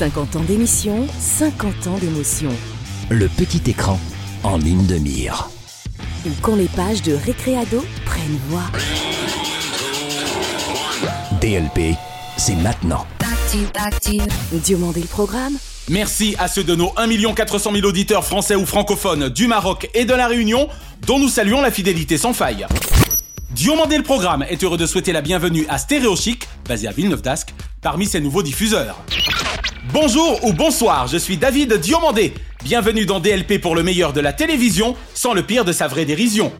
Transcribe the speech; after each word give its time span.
50 0.00 0.36
ans 0.36 0.44
d'émission, 0.44 1.06
50 1.18 1.86
ans 1.88 1.98
d'émotion. 1.98 2.48
Le 3.10 3.28
petit 3.28 3.60
écran 3.70 4.00
en 4.42 4.56
ligne 4.56 4.86
de 4.86 4.94
mire. 4.94 5.50
Ou 6.24 6.30
quand 6.40 6.56
les 6.56 6.68
pages 6.68 7.02
de 7.02 7.12
Récréado 7.12 7.84
prennent 8.06 8.38
voix. 8.48 8.62
DLP, 11.42 11.96
c'est 12.38 12.54
maintenant. 12.54 13.06
Diomandé 14.52 15.02
le 15.02 15.06
programme 15.06 15.58
Merci 15.90 16.34
à 16.38 16.48
ceux 16.48 16.64
de 16.64 16.74
nos 16.74 16.94
1 16.96 17.34
400 17.34 17.70
000 17.74 17.86
auditeurs 17.86 18.24
français 18.24 18.54
ou 18.54 18.64
francophones 18.64 19.28
du 19.28 19.48
Maroc 19.48 19.90
et 19.92 20.06
de 20.06 20.14
la 20.14 20.28
Réunion, 20.28 20.70
dont 21.06 21.18
nous 21.18 21.28
saluons 21.28 21.60
la 21.60 21.70
fidélité 21.70 22.16
sans 22.16 22.32
faille. 22.32 22.66
Diomandé 23.50 23.98
le 23.98 24.02
programme 24.02 24.46
est 24.48 24.64
heureux 24.64 24.78
de 24.78 24.86
souhaiter 24.86 25.12
la 25.12 25.20
bienvenue 25.20 25.66
à 25.68 25.76
Stéréo 25.76 26.16
Chic, 26.16 26.48
basé 26.66 26.88
à 26.88 26.92
Villeneuve 26.92 27.20
d'Ascq, 27.20 27.52
parmi 27.82 28.06
ses 28.06 28.20
nouveaux 28.20 28.42
diffuseurs. 28.42 28.96
Bonjour 29.92 30.44
ou 30.44 30.52
bonsoir, 30.52 31.06
je 31.06 31.16
suis 31.16 31.36
David 31.36 31.74
Diomandé. 31.74 32.32
Bienvenue 32.62 33.06
dans 33.06 33.20
DLP 33.20 33.60
pour 33.60 33.74
le 33.74 33.82
meilleur 33.82 34.12
de 34.12 34.20
la 34.20 34.32
télévision, 34.32 34.94
sans 35.14 35.34
le 35.34 35.42
pire 35.42 35.64
de 35.64 35.72
sa 35.72 35.88
vraie 35.88 36.04
dérision. 36.04 36.52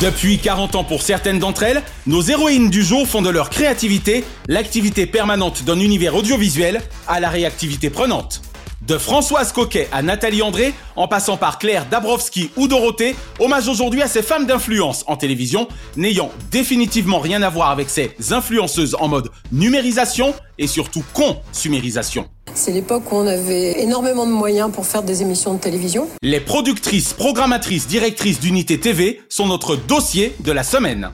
Depuis 0.00 0.38
40 0.38 0.74
ans 0.76 0.84
pour 0.84 1.02
certaines 1.02 1.38
d'entre 1.38 1.62
elles, 1.62 1.82
nos 2.06 2.22
héroïnes 2.22 2.70
du 2.70 2.82
jour 2.82 3.06
font 3.06 3.22
de 3.22 3.30
leur 3.30 3.50
créativité 3.50 4.24
l'activité 4.48 5.06
permanente 5.06 5.64
d'un 5.64 5.78
univers 5.78 6.14
audiovisuel 6.14 6.80
à 7.06 7.20
la 7.20 7.28
réactivité 7.28 7.90
prenante. 7.90 8.42
De 8.86 8.96
Françoise 8.96 9.52
Coquet 9.52 9.88
à 9.92 10.00
Nathalie 10.00 10.40
André, 10.40 10.72
en 10.96 11.06
passant 11.06 11.36
par 11.36 11.58
Claire 11.58 11.84
Dabrowski 11.90 12.50
ou 12.56 12.66
Dorothée, 12.66 13.14
hommage 13.38 13.68
aujourd'hui 13.68 14.00
à 14.00 14.08
ces 14.08 14.22
femmes 14.22 14.46
d'influence 14.46 15.04
en 15.06 15.16
télévision, 15.16 15.68
n'ayant 15.96 16.30
définitivement 16.50 17.18
rien 17.18 17.42
à 17.42 17.50
voir 17.50 17.70
avec 17.70 17.90
ces 17.90 18.16
influenceuses 18.30 18.96
en 18.98 19.08
mode 19.08 19.28
numérisation 19.52 20.34
et 20.56 20.66
surtout 20.66 21.04
consumérisation. 21.12 22.26
C'est 22.54 22.72
l'époque 22.72 23.12
où 23.12 23.16
on 23.16 23.26
avait 23.26 23.82
énormément 23.82 24.26
de 24.26 24.32
moyens 24.32 24.72
pour 24.72 24.86
faire 24.86 25.02
des 25.02 25.20
émissions 25.20 25.52
de 25.54 25.60
télévision. 25.60 26.08
Les 26.22 26.40
productrices, 26.40 27.12
programmatrices, 27.12 27.86
directrices 27.86 28.40
d'unité 28.40 28.80
TV 28.80 29.20
sont 29.28 29.46
notre 29.46 29.76
dossier 29.76 30.34
de 30.40 30.52
la 30.52 30.62
semaine. 30.62 31.10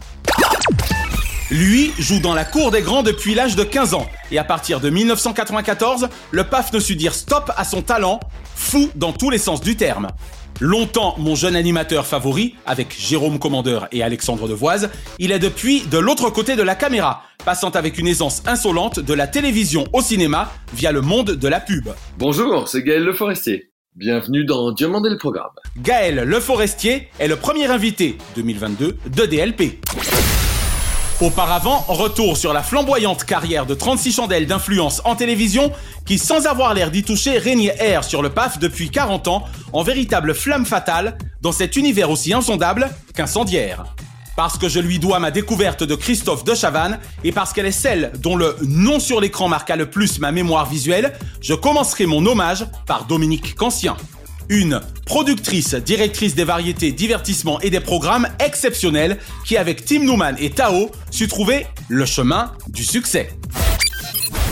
Lui 1.51 1.93
joue 1.97 2.19
dans 2.19 2.35
la 2.35 2.45
cour 2.45 2.73
des 2.73 2.83
grands 2.83 3.05
depuis 3.05 3.35
l'âge 3.37 3.55
de 3.55 3.63
15 3.63 3.95
ans 3.95 4.09
et 4.33 4.39
à 4.39 4.43
partir 4.43 4.81
de 4.81 4.91
1994, 4.91 6.09
le 6.33 6.43
PAF 6.45 6.73
ne 6.73 6.81
sut 6.81 6.97
dire 6.97 7.15
stop 7.15 7.53
à 7.57 7.63
son 7.63 7.83
talent, 7.83 8.19
fou 8.57 8.91
dans 8.97 9.13
tous 9.13 9.31
les 9.31 9.39
sens 9.39 9.61
du 9.61 9.77
terme. 9.77 10.09
Longtemps 10.61 11.15
mon 11.19 11.37
jeune 11.37 11.55
animateur 11.55 12.05
favori, 12.05 12.57
avec 12.67 12.97
Jérôme 12.99 13.39
Commandeur 13.39 13.87
et 13.93 14.03
Alexandre 14.03 14.49
Devoise, 14.49 14.91
il 15.21 15.31
est 15.31 15.39
depuis 15.39 15.83
de 15.83 15.99
l'autre 15.99 16.31
côté 16.31 16.57
de 16.57 16.63
la 16.63 16.75
caméra, 16.75 17.23
passant 17.45 17.71
avec 17.71 17.99
une 17.99 18.09
aisance 18.09 18.43
insolente 18.49 18.99
de 18.99 19.15
la 19.15 19.29
télévision 19.29 19.85
au 19.93 20.03
cinéma 20.03 20.51
via 20.75 20.91
le 20.91 21.01
monde 21.01 21.31
de 21.31 21.49
la 21.49 21.61
pub. 21.61 21.91
Bonjour, 22.19 22.67
c'est 22.67 22.83
Gaël 22.83 23.05
Le 23.05 23.13
Forestier. 23.13 23.71
Bienvenue 23.95 24.45
dans 24.45 24.73
Diamandé 24.73 25.11
le 25.11 25.17
programme. 25.17 25.53
Gaël 25.79 26.25
Le 26.27 26.41
Forestier 26.41 27.09
est 27.21 27.29
le 27.29 27.37
premier 27.37 27.67
invité 27.67 28.19
2022 28.35 28.97
de 29.15 29.27
DLP. 29.27 29.79
Auparavant, 31.23 31.83
retour 31.89 32.37
sur 32.37 32.53
la 32.53 32.63
flamboyante 32.63 33.25
carrière 33.25 33.65
de 33.65 33.73
36 33.73 34.13
chandelles 34.13 34.47
d'influence 34.47 35.01
en 35.07 35.17
télévision 35.17 35.73
qui, 36.05 36.19
sans 36.19 36.47
avoir 36.47 36.75
l'air 36.75 36.91
d'y 36.91 37.05
toucher, 37.05 37.39
régnait 37.39 37.75
air 37.79 38.05
sur 38.05 38.21
le 38.21 38.29
PAF 38.29 38.59
depuis 38.59 38.91
40 38.91 39.27
ans 39.29 39.45
en 39.73 39.83
véritable 39.83 40.35
flamme 40.35 40.67
fatale 40.67 41.17
dans 41.41 41.53
cet 41.53 41.77
univers 41.77 42.11
aussi 42.11 42.35
insondable 42.35 42.91
qu'incendiaire. 43.15 43.95
Parce 44.37 44.59
que 44.59 44.69
je 44.69 44.79
lui 44.79 44.99
dois 44.99 45.19
ma 45.19 45.31
découverte 45.31 45.83
de 45.83 45.95
Christophe 45.95 46.45
de 46.45 46.55
Chavannes 46.55 46.99
et 47.25 47.33
parce 47.33 47.55
qu'elle 47.55 47.65
est 47.65 47.73
celle 47.73 48.13
dont 48.19 48.37
le 48.37 48.55
nom 48.61 49.01
sur 49.01 49.19
l'écran 49.19 49.49
marqua 49.49 49.77
le 49.77 49.89
plus 49.89 50.19
ma 50.19 50.33
mémoire 50.33 50.67
visuelle, 50.67 51.15
je 51.41 51.55
commencerai 51.55 52.05
mon 52.05 52.27
hommage 52.27 52.67
par 52.87 53.07
Dominique 53.07 53.55
Cancien. 53.55 53.97
Une 54.49 54.81
productrice, 55.07 55.75
directrice 55.75 56.37
des 56.37 56.45
variétés, 56.45 56.93
divertissements 56.93 57.61
et 57.61 57.71
des 57.71 57.81
programmes 57.81 58.29
exceptionnels 58.39 59.19
qui, 59.45 59.57
avec 59.57 59.85
Tim 59.85 60.01
Newman 60.01 60.37
et 60.39 60.51
Tao, 60.51 60.91
sut 61.11 61.27
trouver 61.27 61.67
le 61.89 62.07
chemin 62.07 62.53
du 62.69 62.85
succès. 62.85 63.31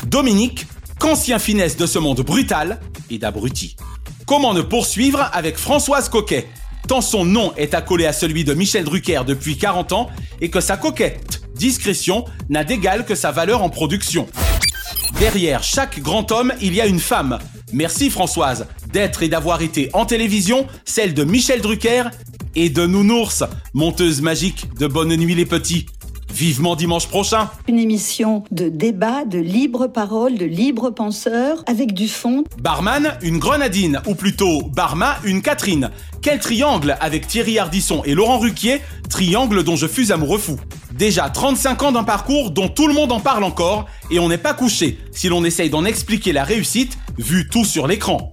Dominique, 0.06 0.66
qu'ancien 0.98 1.38
finesse 1.38 1.76
de 1.76 1.86
ce 1.86 2.00
monde 2.00 2.22
brutal 2.22 2.80
et 3.08 3.18
d'abruti. 3.18 3.76
Comment 4.26 4.52
ne 4.52 4.62
poursuivre 4.62 5.30
avec 5.32 5.56
Françoise 5.56 6.08
Coquet 6.08 6.48
Tant 6.88 7.00
son 7.00 7.24
nom 7.24 7.54
est 7.56 7.72
accolé 7.72 8.04
à 8.04 8.12
celui 8.12 8.44
de 8.44 8.52
Michel 8.52 8.84
Drucker 8.84 9.22
depuis 9.26 9.56
40 9.56 9.92
ans 9.92 10.08
et 10.40 10.50
que 10.50 10.60
sa 10.60 10.76
coquette 10.76 11.42
discrétion 11.54 12.24
n'a 12.48 12.64
d'égal 12.64 13.04
que 13.04 13.14
sa 13.14 13.30
valeur 13.30 13.62
en 13.62 13.70
production. 13.70 14.26
Derrière 15.20 15.62
chaque 15.62 16.00
grand 16.00 16.32
homme, 16.32 16.52
il 16.60 16.74
y 16.74 16.80
a 16.80 16.86
une 16.86 16.98
femme. 16.98 17.38
Merci 17.72 18.10
Françoise 18.10 18.66
d'être 18.94 19.24
et 19.24 19.28
d'avoir 19.28 19.60
été 19.60 19.90
en 19.92 20.06
télévision, 20.06 20.68
celle 20.84 21.14
de 21.14 21.24
Michel 21.24 21.60
Drucker 21.60 22.04
et 22.54 22.70
de 22.70 22.86
Nounours, 22.86 23.42
monteuse 23.74 24.22
magique 24.22 24.68
de 24.78 24.86
Bonne 24.86 25.16
Nuit 25.16 25.34
les 25.34 25.46
Petits. 25.46 25.86
Vivement 26.32 26.76
dimanche 26.76 27.08
prochain. 27.08 27.50
Une 27.68 27.80
émission 27.80 28.44
de 28.52 28.68
débat, 28.68 29.24
de 29.24 29.38
libre 29.38 29.88
parole, 29.88 30.38
de 30.38 30.44
libre 30.44 30.90
penseur, 30.90 31.64
avec 31.66 31.92
du 31.92 32.06
fond. 32.06 32.44
Barman, 32.60 33.18
une 33.22 33.38
grenadine, 33.38 34.00
ou 34.06 34.14
plutôt 34.14 34.62
Barma, 34.62 35.16
une 35.24 35.42
Catherine. 35.42 35.90
Quel 36.22 36.38
triangle 36.38 36.96
avec 37.00 37.26
Thierry 37.26 37.58
Ardisson 37.58 38.02
et 38.04 38.14
Laurent 38.14 38.38
Ruquier, 38.38 38.80
triangle 39.10 39.64
dont 39.64 39.76
je 39.76 39.88
fus 39.88 40.12
amoureux 40.12 40.38
fou. 40.38 40.56
Déjà 40.92 41.30
35 41.30 41.82
ans 41.82 41.92
d'un 41.92 42.04
parcours 42.04 42.52
dont 42.52 42.68
tout 42.68 42.86
le 42.86 42.94
monde 42.94 43.10
en 43.10 43.20
parle 43.20 43.42
encore, 43.42 43.86
et 44.12 44.20
on 44.20 44.28
n'est 44.28 44.38
pas 44.38 44.54
couché 44.54 44.98
si 45.10 45.28
l'on 45.28 45.44
essaye 45.44 45.70
d'en 45.70 45.84
expliquer 45.84 46.32
la 46.32 46.44
réussite, 46.44 46.96
vu 47.18 47.48
tout 47.48 47.64
sur 47.64 47.88
l'écran. 47.88 48.30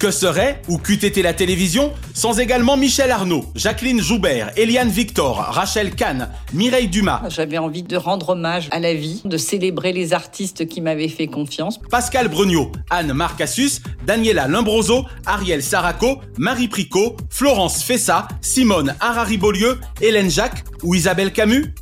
Que 0.00 0.10
serait, 0.10 0.62
ou 0.66 0.78
qu'eût 0.78 1.04
été 1.04 1.20
la 1.20 1.34
télévision, 1.34 1.92
sans 2.14 2.40
également 2.40 2.78
Michel 2.78 3.10
Arnaud, 3.10 3.44
Jacqueline 3.54 4.00
Joubert, 4.00 4.50
Eliane 4.56 4.88
Victor, 4.88 5.36
Rachel 5.36 5.94
Kahn, 5.94 6.30
Mireille 6.54 6.88
Dumas, 6.88 7.20
J'avais 7.28 7.58
envie 7.58 7.82
de 7.82 7.98
rendre 7.98 8.30
hommage 8.30 8.68
à 8.70 8.78
la 8.78 8.94
vie, 8.94 9.20
de 9.26 9.36
célébrer 9.36 9.92
les 9.92 10.14
artistes 10.14 10.66
qui 10.66 10.80
m'avaient 10.80 11.08
fait 11.08 11.26
confiance. 11.26 11.78
Pascal 11.90 12.28
Brugnaud, 12.28 12.72
Anne 12.88 13.12
Marcassus, 13.12 13.82
Daniela 14.06 14.48
Limbroso, 14.48 15.04
Ariel 15.26 15.62
Saraco, 15.62 16.22
Marie 16.38 16.68
Pricot, 16.68 17.18
Florence 17.28 17.82
Fessa, 17.82 18.26
Simone 18.40 18.94
Harari-Beaulieu, 19.00 19.78
Hélène 20.00 20.30
Jacques 20.30 20.64
ou 20.82 20.94
Isabelle 20.94 21.30
Camus? 21.30 21.74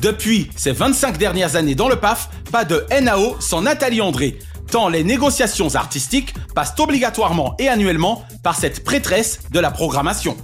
Depuis 0.00 0.48
ces 0.54 0.70
25 0.70 1.18
dernières 1.18 1.56
années 1.56 1.74
dans 1.74 1.88
le 1.88 1.96
PAF, 1.96 2.30
pas 2.52 2.64
de 2.64 2.84
NAO 3.02 3.34
sans 3.40 3.62
Nathalie 3.62 4.00
André, 4.00 4.38
tant 4.70 4.88
les 4.88 5.04
négociations 5.04 5.74
artistiques 5.74 6.34
passent 6.54 6.74
obligatoirement 6.78 7.54
et 7.58 7.68
annuellement 7.68 8.24
par 8.42 8.56
cette 8.56 8.84
prêtresse 8.84 9.40
de 9.50 9.60
la 9.60 9.70
programmation. 9.70 10.36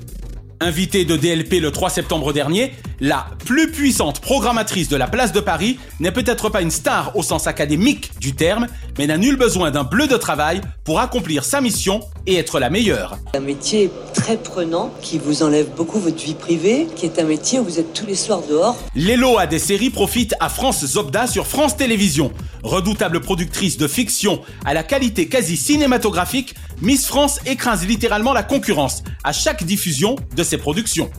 Invitée 0.62 1.06
de 1.06 1.16
DLP 1.16 1.54
le 1.59 1.71
3 1.71 1.88
septembre 1.88 2.34
dernier, 2.34 2.75
la 3.00 3.28
plus 3.47 3.72
puissante 3.72 4.21
programmatrice 4.21 4.91
de 4.91 4.97
la 4.97 5.09
place 5.09 5.32
de 5.32 5.41
Paris 5.41 5.78
n'est 6.00 6.12
peut-être 6.12 6.50
pas 6.50 6.60
une 6.60 6.71
star 6.71 7.16
au 7.16 7.22
sens 7.22 7.47
académique 7.47 8.10
du 8.21 8.34
terme, 8.34 8.66
mais 8.98 9.07
n'a 9.07 9.16
nul 9.16 9.36
besoin 9.36 9.71
d'un 9.71 9.84
bleu 9.84 10.07
de 10.07 10.18
travail 10.18 10.60
pour 10.84 11.01
accomplir 11.01 11.45
sa 11.45 11.62
mission 11.62 12.01
et 12.27 12.36
être 12.36 12.60
la 12.60 12.68
meilleure. 12.68 13.16
Un 13.34 13.41
métier 13.41 13.91
très 14.12 14.36
prenant 14.36 14.92
qui 15.01 15.18
vous 15.18 15.42
enlève 15.42 15.71
beaucoup 15.74 15.98
votre 15.98 16.22
vie 16.22 16.34
privée, 16.34 16.89
qui 16.95 17.07
est 17.07 17.18
un 17.18 17.24
métier 17.24 17.59
où 17.59 17.65
vous 17.65 17.78
êtes 17.78 17.95
tous 17.95 18.04
les 18.04 18.15
soirs 18.15 18.42
dehors. 18.47 18.77
L'élo 18.95 19.39
à 19.39 19.47
des 19.47 19.59
séries 19.59 19.89
profite 19.89 20.34
à 20.41 20.51
France 20.51 20.84
Zobda 20.84 21.27
sur 21.27 21.47
France 21.47 21.78
Télévisions. 21.78 22.33
Redoutable 22.62 23.21
productrice 23.21 23.78
de 23.78 23.89
fiction 23.89 24.42
à 24.66 24.74
la 24.74 24.83
qualité 24.83 25.27
quasi 25.27 25.57
cinématographique, 25.57 26.54
Miss 26.82 27.06
France 27.06 27.41
écrase 27.44 27.86
littéralement 27.86 28.32
la 28.32 28.42
concurrence 28.42 29.03
à 29.22 29.32
chaque 29.32 29.65
diffusion 29.65 30.16
de 30.34 30.42
ses 30.42 30.56
productions. 30.56 31.10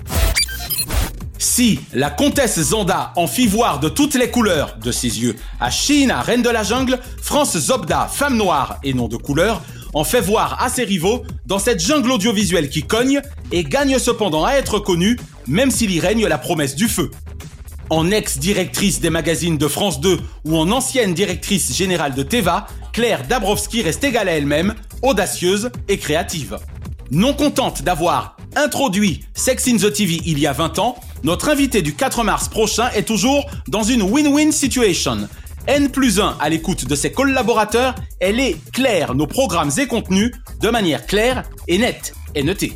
Si 1.38 1.80
la 1.94 2.10
comtesse 2.10 2.60
Zanda 2.60 3.14
en 3.16 3.28
fit 3.28 3.46
voir 3.46 3.80
de 3.80 3.88
toutes 3.88 4.16
les 4.16 4.32
couleurs 4.32 4.78
de 4.84 4.92
ses 4.92 5.22
yeux 5.22 5.36
à 5.60 5.70
China, 5.70 6.22
reine 6.22 6.42
de 6.42 6.50
la 6.50 6.64
jungle, 6.64 7.00
France 7.22 7.56
Zobda, 7.56 8.08
femme 8.12 8.38
noire 8.38 8.80
et 8.84 8.96
non 8.96 9.08
de 9.08 9.18
couleur, 9.18 9.62
en 9.94 10.04
fait 10.04 10.22
voir 10.22 10.64
à 10.64 10.70
ses 10.70 10.84
rivaux 10.84 11.24
dans 11.46 11.60
cette 11.60 11.80
jungle 11.80 12.12
audiovisuelle 12.12 12.70
qui 12.70 12.82
cogne 12.82 13.22
et 13.52 13.64
gagne 13.64 14.00
cependant 14.00 14.46
à 14.46 14.54
être 14.54 14.80
connue, 14.80 15.20
même 15.48 15.70
s'il 15.70 15.92
y 15.92 16.00
règne 16.00 16.26
la 16.26 16.40
promesse 16.40 16.76
du 16.76 16.88
feu. 16.88 17.12
En 17.92 18.10
ex-directrice 18.10 19.02
des 19.02 19.10
magazines 19.10 19.58
de 19.58 19.68
France 19.68 20.00
2 20.00 20.18
ou 20.46 20.58
en 20.58 20.72
ancienne 20.72 21.14
directrice 21.14 21.76
générale 21.76 22.16
de 22.16 22.24
Teva, 22.24 22.66
Claire 22.94 23.28
Dabrowski 23.28 23.82
reste 23.82 24.06
égale 24.06 24.30
à 24.30 24.32
elle-même, 24.32 24.76
audacieuse 25.02 25.72
et 25.90 25.98
créative. 25.98 26.58
Non 27.12 27.34
contente 27.34 27.82
d'avoir 27.82 28.38
introduit 28.56 29.26
Sex 29.34 29.68
in 29.68 29.76
the 29.76 29.92
TV 29.92 30.22
il 30.26 30.40
y 30.40 30.48
a 30.48 30.54
20 30.54 30.80
ans, 30.80 30.96
notre 31.24 31.50
invité 31.50 31.82
du 31.82 31.94
4 31.94 32.24
mars 32.24 32.48
prochain 32.48 32.90
est 32.96 33.04
toujours 33.04 33.46
dans 33.68 33.84
une 33.84 34.04
win-win 34.04 34.54
situation. 34.54 35.28
N 35.68 35.92
plus 35.92 36.22
1 36.22 36.38
à 36.40 36.48
l'écoute 36.48 36.88
de 36.88 36.96
ses 36.96 37.12
collaborateurs, 37.12 37.96
elle 38.22 38.40
est 38.40 38.56
claire 38.72 39.16
nos 39.16 39.28
programmes 39.28 39.72
et 39.78 39.88
contenus 39.88 40.32
de 40.62 40.70
manière 40.70 41.06
claire 41.06 41.44
et 41.68 41.78
nette. 41.78 42.14
NET. 42.42 42.72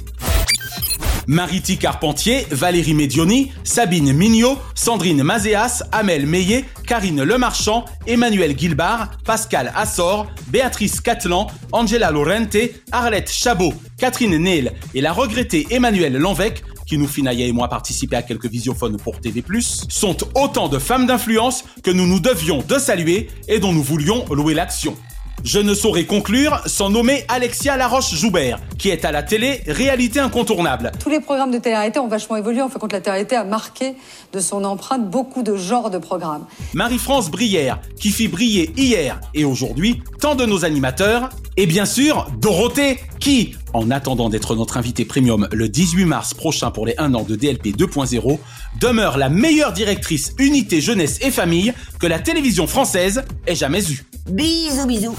Mariti 1.27 1.77
Carpentier, 1.77 2.45
Valérie 2.51 2.93
Medioni, 2.93 3.51
Sabine 3.63 4.13
Mignot, 4.13 4.57
Sandrine 4.75 5.23
Mazéas, 5.23 5.83
Amel 5.91 6.25
Meillet, 6.25 6.65
Karine 6.87 7.23
Lemarchand, 7.23 7.85
Emmanuel 8.07 8.53
Guilbard, 8.53 9.11
Pascal 9.25 9.71
Assor, 9.75 10.27
Béatrice 10.47 11.01
Catlan, 11.01 11.47
Angela 11.71 12.11
Lorente, 12.11 12.57
Arlette 12.91 13.31
Chabot, 13.31 13.73
Catherine 13.97 14.37
Neil 14.37 14.71
et 14.93 15.01
la 15.01 15.13
regrettée 15.13 15.67
Emmanuelle 15.71 16.17
Lanvec 16.17 16.63
qui 16.85 16.97
nous 16.97 17.07
fit 17.07 17.23
Naya 17.23 17.47
et 17.47 17.51
moi 17.51 17.67
participer 17.67 18.15
à 18.15 18.21
quelques 18.21 18.45
visiophones 18.45 18.97
pour 18.97 19.19
TV+, 19.19 19.43
sont 19.89 20.17
autant 20.35 20.69
de 20.69 20.79
femmes 20.79 21.07
d'influence 21.07 21.63
que 21.83 21.91
nous 21.91 22.05
nous 22.05 22.19
devions 22.19 22.63
de 22.67 22.77
saluer 22.77 23.29
et 23.47 23.59
dont 23.59 23.73
nous 23.73 23.83
voulions 23.83 24.23
louer 24.29 24.53
l'action. 24.53 24.95
Je 25.43 25.59
ne 25.59 25.73
saurais 25.73 26.05
conclure 26.05 26.61
sans 26.65 26.89
nommer 26.89 27.23
Alexia 27.27 27.77
Laroche-Joubert, 27.77 28.59
qui 28.79 28.89
est 28.89 29.05
à 29.05 29.11
la 29.11 29.21
télé 29.21 29.61
réalité 29.67 30.19
incontournable. 30.19 30.91
Tous 30.99 31.09
les 31.09 31.19
programmes 31.19 31.51
de 31.51 31.59
télé-réalité 31.59 31.99
ont 31.99 32.07
vachement 32.07 32.35
évolué. 32.35 32.61
En 32.61 32.69
fait, 32.69 32.79
quand 32.79 32.91
la 32.91 32.99
télé-réalité 32.99 33.35
a 33.35 33.43
marqué 33.43 33.95
de 34.33 34.39
son 34.39 34.63
empreinte 34.63 35.09
beaucoup 35.09 35.43
de 35.43 35.55
genres 35.55 35.89
de 35.89 35.97
programmes. 35.97 36.45
Marie-France 36.73 37.29
Brière, 37.29 37.79
qui 37.99 38.09
fit 38.09 38.27
briller 38.27 38.73
hier 38.75 39.19
et 39.33 39.45
aujourd'hui 39.45 40.01
tant 40.19 40.35
de 40.35 40.45
nos 40.45 40.65
animateurs. 40.65 41.29
Et 41.57 41.67
bien 41.67 41.85
sûr, 41.85 42.27
Dorothée, 42.37 42.99
qui, 43.19 43.55
en 43.75 43.91
attendant 43.91 44.29
d'être 44.29 44.55
notre 44.55 44.77
invité 44.77 45.03
premium 45.03 45.47
le 45.51 45.67
18 45.67 46.05
mars 46.05 46.33
prochain 46.33 46.71
pour 46.71 46.85
les 46.85 46.95
1 46.97 47.13
an 47.13 47.23
de 47.23 47.35
DLP 47.35 47.75
2.0, 47.75 48.39
demeure 48.79 49.17
la 49.17 49.29
meilleure 49.29 49.73
directrice 49.73 50.33
unité 50.39 50.79
jeunesse 50.79 51.19
et 51.21 51.31
famille 51.31 51.73
que 51.99 52.07
la 52.07 52.19
télévision 52.19 52.67
française 52.67 53.23
ait 53.47 53.55
jamais 53.55 53.91
eue. 53.91 54.05
Bisous, 54.29 54.87
bisous. 54.87 55.15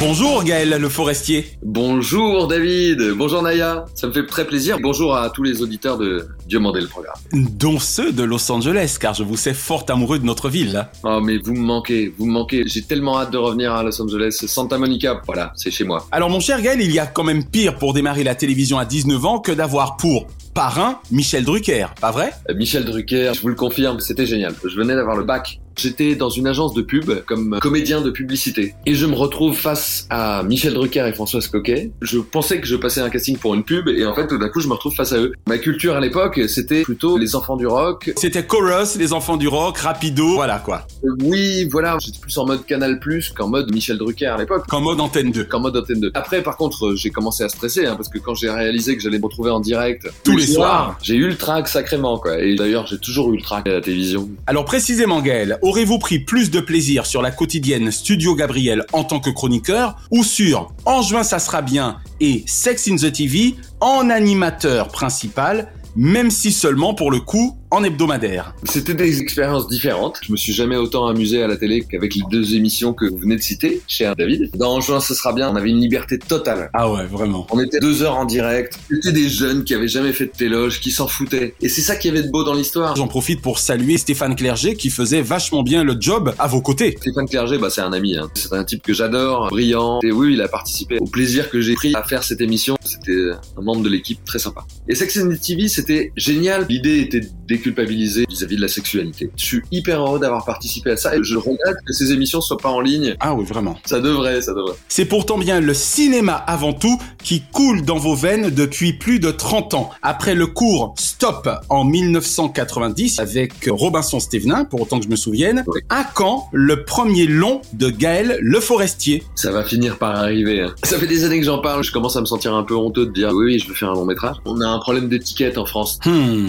Bonjour 0.00 0.44
Gaël 0.44 0.70
le 0.80 0.88
forestier. 0.88 1.44
Bonjour 1.60 2.46
David, 2.46 3.14
bonjour 3.16 3.42
Naya, 3.42 3.84
ça 3.94 4.06
me 4.06 4.12
fait 4.12 4.24
très 4.26 4.46
plaisir. 4.46 4.78
Bonjour 4.80 5.16
à 5.16 5.28
tous 5.30 5.42
les 5.42 5.60
auditeurs 5.60 5.98
de 5.98 6.28
Dieu 6.46 6.60
le 6.60 6.86
programme. 6.86 7.16
Dont 7.32 7.80
ceux 7.80 8.12
de 8.12 8.22
Los 8.22 8.50
Angeles, 8.52 8.96
car 9.00 9.14
je 9.14 9.24
vous 9.24 9.36
sais 9.36 9.54
fort 9.54 9.84
amoureux 9.88 10.20
de 10.20 10.24
notre 10.24 10.50
ville. 10.50 10.86
Oh 11.02 11.20
mais 11.20 11.38
vous 11.38 11.52
me 11.52 11.60
manquez, 11.60 12.14
vous 12.16 12.26
me 12.26 12.32
manquez. 12.32 12.62
J'ai 12.66 12.82
tellement 12.82 13.18
hâte 13.18 13.32
de 13.32 13.38
revenir 13.38 13.72
à 13.72 13.82
Los 13.82 14.00
Angeles. 14.00 14.38
Santa 14.46 14.78
Monica, 14.78 15.20
voilà, 15.26 15.52
c'est 15.56 15.72
chez 15.72 15.82
moi. 15.82 16.06
Alors 16.12 16.30
mon 16.30 16.38
cher 16.38 16.62
Gaël, 16.62 16.80
il 16.80 16.92
y 16.92 17.00
a 17.00 17.06
quand 17.06 17.24
même 17.24 17.44
pire 17.44 17.74
pour 17.76 17.92
démarrer 17.92 18.22
la 18.22 18.36
télévision 18.36 18.78
à 18.78 18.84
19 18.84 19.24
ans 19.24 19.40
que 19.40 19.50
d'avoir 19.50 19.96
pour 19.96 20.28
parrain 20.54 21.00
Michel 21.10 21.44
Drucker, 21.44 21.86
pas 22.00 22.12
vrai? 22.12 22.32
Euh, 22.48 22.54
Michel 22.54 22.84
Drucker, 22.84 23.32
je 23.34 23.40
vous 23.40 23.48
le 23.48 23.56
confirme, 23.56 23.98
c'était 23.98 24.26
génial. 24.26 24.54
Je 24.64 24.76
venais 24.76 24.94
d'avoir 24.94 25.16
le 25.16 25.24
bac. 25.24 25.58
J'étais 25.78 26.16
dans 26.16 26.28
une 26.28 26.48
agence 26.48 26.74
de 26.74 26.82
pub 26.82 27.10
comme 27.24 27.58
comédien 27.60 28.00
de 28.00 28.10
publicité. 28.10 28.74
Et 28.84 28.94
je 28.94 29.06
me 29.06 29.14
retrouve 29.14 29.54
face 29.56 30.06
à 30.10 30.42
Michel 30.42 30.74
Drucker 30.74 31.06
et 31.06 31.12
Françoise 31.12 31.46
Coquet. 31.46 31.92
Je 32.02 32.18
pensais 32.18 32.60
que 32.60 32.66
je 32.66 32.74
passais 32.74 33.00
un 33.00 33.10
casting 33.10 33.36
pour 33.38 33.54
une 33.54 33.62
pub 33.62 33.86
et 33.88 34.04
en 34.04 34.12
fait 34.14 34.26
tout 34.26 34.38
d'un 34.38 34.48
coup 34.48 34.60
je 34.60 34.66
me 34.66 34.72
retrouve 34.72 34.94
face 34.94 35.12
à 35.12 35.18
eux. 35.18 35.32
Ma 35.46 35.58
culture 35.58 35.94
à 35.94 36.00
l'époque 36.00 36.40
c'était 36.48 36.82
plutôt 36.82 37.16
les 37.16 37.36
enfants 37.36 37.56
du 37.56 37.66
rock. 37.68 38.10
C'était 38.16 38.44
Chorus, 38.44 38.96
les 38.96 39.12
enfants 39.12 39.36
du 39.36 39.46
rock, 39.46 39.78
Rapido, 39.78 40.34
voilà 40.34 40.58
quoi. 40.58 40.84
Euh, 41.04 41.10
Oui, 41.22 41.68
voilà, 41.70 41.96
j'étais 42.00 42.18
plus 42.18 42.36
en 42.38 42.46
mode 42.46 42.66
Canal 42.66 42.98
Plus 42.98 43.30
qu'en 43.30 43.46
mode 43.48 43.72
Michel 43.72 43.98
Drucker 43.98 44.26
à 44.26 44.36
l'époque. 44.38 44.66
Qu'en 44.68 44.80
mode 44.80 45.00
Antenne 45.00 45.30
2. 45.30 45.44
Qu'en 45.44 45.60
mode 45.60 45.76
Antenne 45.76 46.00
2. 46.00 46.10
Après 46.14 46.42
par 46.42 46.56
contre 46.56 46.94
j'ai 46.96 47.10
commencé 47.10 47.44
à 47.44 47.48
stresser 47.48 47.86
hein, 47.86 47.94
parce 47.94 48.08
que 48.08 48.18
quand 48.18 48.34
j'ai 48.34 48.50
réalisé 48.50 48.96
que 48.96 49.02
j'allais 49.02 49.18
me 49.18 49.24
retrouver 49.24 49.50
en 49.50 49.60
direct 49.60 50.08
Tous 50.24 50.36
les 50.36 50.46
soirs. 50.46 50.98
j'ai 51.02 51.14
eu 51.14 51.28
le 51.28 51.36
trac 51.36 51.68
sacrément 51.68 52.18
quoi. 52.18 52.40
Et 52.40 52.56
d'ailleurs 52.56 52.86
j'ai 52.88 52.98
toujours 52.98 53.32
eu 53.32 53.36
le 53.36 53.42
trac 53.42 53.66
à 53.68 53.72
la 53.74 53.80
télévision. 53.80 54.28
Alors 54.48 54.64
précisément 54.64 55.20
Gaël, 55.20 55.58
aurez-vous 55.68 55.98
pris 55.98 56.18
plus 56.18 56.50
de 56.50 56.60
plaisir 56.60 57.04
sur 57.04 57.20
la 57.20 57.30
quotidienne 57.30 57.90
Studio 57.90 58.34
Gabriel 58.34 58.86
en 58.94 59.04
tant 59.04 59.20
que 59.20 59.28
chroniqueur 59.28 59.96
ou 60.10 60.24
sur 60.24 60.72
En 60.86 61.02
juin 61.02 61.22
ça 61.22 61.38
sera 61.38 61.60
bien 61.60 61.98
et 62.20 62.42
Sex 62.46 62.88
in 62.88 62.96
the 62.96 63.12
TV 63.12 63.54
en 63.78 64.08
animateur 64.08 64.88
principal, 64.88 65.70
même 65.94 66.30
si 66.30 66.52
seulement 66.52 66.94
pour 66.94 67.10
le 67.10 67.20
coup 67.20 67.57
en 67.70 67.84
hebdomadaire 67.84 68.54
C'était 68.64 68.94
des 68.94 69.20
expériences 69.20 69.68
différentes. 69.68 70.18
Je 70.22 70.32
me 70.32 70.36
suis 70.36 70.52
jamais 70.52 70.76
autant 70.76 71.06
amusé 71.06 71.42
à 71.42 71.46
la 71.46 71.56
télé 71.56 71.82
qu'avec 71.82 72.14
les 72.14 72.22
deux 72.30 72.54
émissions 72.54 72.92
que 72.92 73.04
vous 73.04 73.18
venez 73.18 73.36
de 73.36 73.42
citer, 73.42 73.82
cher 73.86 74.16
David. 74.16 74.50
Dans 74.54 74.80
juin, 74.80 75.00
ce 75.00 75.14
sera 75.14 75.32
bien. 75.32 75.50
On 75.50 75.56
avait 75.56 75.70
une 75.70 75.80
liberté 75.80 76.18
totale. 76.18 76.70
Ah 76.72 76.90
ouais, 76.90 77.04
vraiment. 77.06 77.46
On 77.50 77.60
était 77.60 77.80
deux 77.80 78.02
heures 78.02 78.16
en 78.16 78.24
direct. 78.24 78.78
C'était 78.90 79.12
des 79.12 79.28
jeunes 79.28 79.64
qui 79.64 79.74
avaient 79.74 79.88
jamais 79.88 80.12
fait 80.12 80.26
de 80.26 80.32
téloge, 80.32 80.80
qui 80.80 80.90
s'en 80.90 81.08
foutaient. 81.08 81.54
Et 81.60 81.68
c'est 81.68 81.82
ça 81.82 81.96
qui 81.96 82.08
avait 82.08 82.22
de 82.22 82.30
beau 82.30 82.44
dans 82.44 82.54
l'histoire. 82.54 82.96
J'en 82.96 83.08
profite 83.08 83.42
pour 83.42 83.58
saluer 83.58 83.98
Stéphane 83.98 84.36
Clerget 84.36 84.74
qui 84.74 84.90
faisait 84.90 85.22
vachement 85.22 85.62
bien 85.62 85.84
le 85.84 85.96
job 85.98 86.34
à 86.38 86.46
vos 86.46 86.62
côtés. 86.62 86.96
Stéphane 87.00 87.28
Clerget, 87.28 87.58
bah, 87.58 87.70
c'est 87.70 87.82
un 87.82 87.92
ami. 87.92 88.16
Hein. 88.16 88.30
C'est 88.34 88.52
un 88.52 88.64
type 88.64 88.82
que 88.82 88.92
j'adore, 88.92 89.48
brillant. 89.48 90.00
Et 90.02 90.12
oui, 90.12 90.34
il 90.34 90.42
a 90.42 90.48
participé 90.48 90.98
au 91.00 91.06
plaisir 91.06 91.50
que 91.50 91.60
j'ai 91.60 91.74
pris 91.74 91.94
à 91.94 92.02
faire 92.02 92.22
cette 92.22 92.40
émission. 92.40 92.76
C'était 92.84 93.30
un 93.56 93.62
membre 93.62 93.82
de 93.82 93.88
l'équipe 93.88 94.24
très 94.24 94.38
sympa. 94.38 94.64
Et 94.88 94.94
Sex 94.94 95.18
and 95.18 95.28
the 95.28 95.40
TV, 95.40 95.68
c'était 95.68 96.12
génial. 96.16 96.66
L'idée 96.68 97.00
était 97.00 97.22
déculpabiliser 97.48 98.24
vis-à-vis 98.28 98.56
de 98.56 98.60
la 98.60 98.68
sexualité. 98.68 99.30
Je 99.36 99.44
suis 99.44 99.62
hyper 99.72 100.00
heureux 100.00 100.20
d'avoir 100.20 100.44
participé 100.44 100.90
à 100.92 100.96
ça 100.96 101.16
et 101.16 101.20
je 101.22 101.36
regrette 101.36 101.76
que 101.86 101.92
ces 101.92 102.12
émissions 102.12 102.40
soient 102.40 102.58
pas 102.58 102.68
en 102.68 102.80
ligne. 102.80 103.16
Ah 103.20 103.34
oui, 103.34 103.44
vraiment. 103.44 103.76
Ça 103.86 104.00
devrait, 104.00 104.40
ça 104.42 104.52
devrait. 104.54 104.74
C'est 104.88 105.06
pourtant 105.06 105.38
bien 105.38 105.60
le 105.60 105.74
cinéma 105.74 106.34
avant 106.34 106.72
tout 106.72 107.00
qui 107.22 107.42
coule 107.52 107.82
dans 107.82 107.98
vos 107.98 108.14
veines 108.14 108.50
depuis 108.50 108.92
plus 108.92 109.18
de 109.18 109.30
30 109.30 109.74
ans. 109.74 109.90
Après 110.02 110.34
le 110.34 110.46
cours 110.46 110.94
Stop 110.98 111.48
en 111.68 111.84
1990 111.84 113.18
avec 113.18 113.52
Robinson 113.70 114.20
Stevenin, 114.20 114.64
pour 114.64 114.82
autant 114.82 114.98
que 114.98 115.04
je 115.04 115.10
me 115.10 115.16
souvienne, 115.16 115.64
Oui. 115.66 115.80
à 115.88 116.04
quand 116.04 116.48
le 116.52 116.84
premier 116.84 117.26
long 117.26 117.60
de 117.72 117.88
Gaël 117.90 118.38
Le 118.40 118.60
Forestier 118.60 119.22
Ça 119.34 119.50
va 119.50 119.64
finir 119.64 119.98
par 119.98 120.16
arriver. 120.16 120.60
hein. 120.62 120.74
Ça 120.84 120.98
fait 120.98 121.06
des 121.06 121.24
années 121.24 121.38
que 121.40 121.46
j'en 121.46 121.58
parle. 121.60 121.82
Je 121.82 121.92
commence 121.92 122.16
à 122.16 122.20
me 122.20 122.26
sentir 122.26 122.54
un 122.54 122.62
peu 122.62 122.74
honteux 122.76 123.06
de 123.06 123.12
dire 123.12 123.30
oui, 123.32 123.44
oui, 123.46 123.58
je 123.58 123.68
veux 123.68 123.74
faire 123.74 123.90
un 123.90 123.94
long 123.94 124.04
métrage. 124.04 124.36
On 124.44 124.60
a 124.60 124.66
un 124.66 124.78
problème 124.78 125.08
d'étiquette 125.08 125.58
en 125.58 125.66
France. 125.66 125.98
Hmm, 126.04 126.48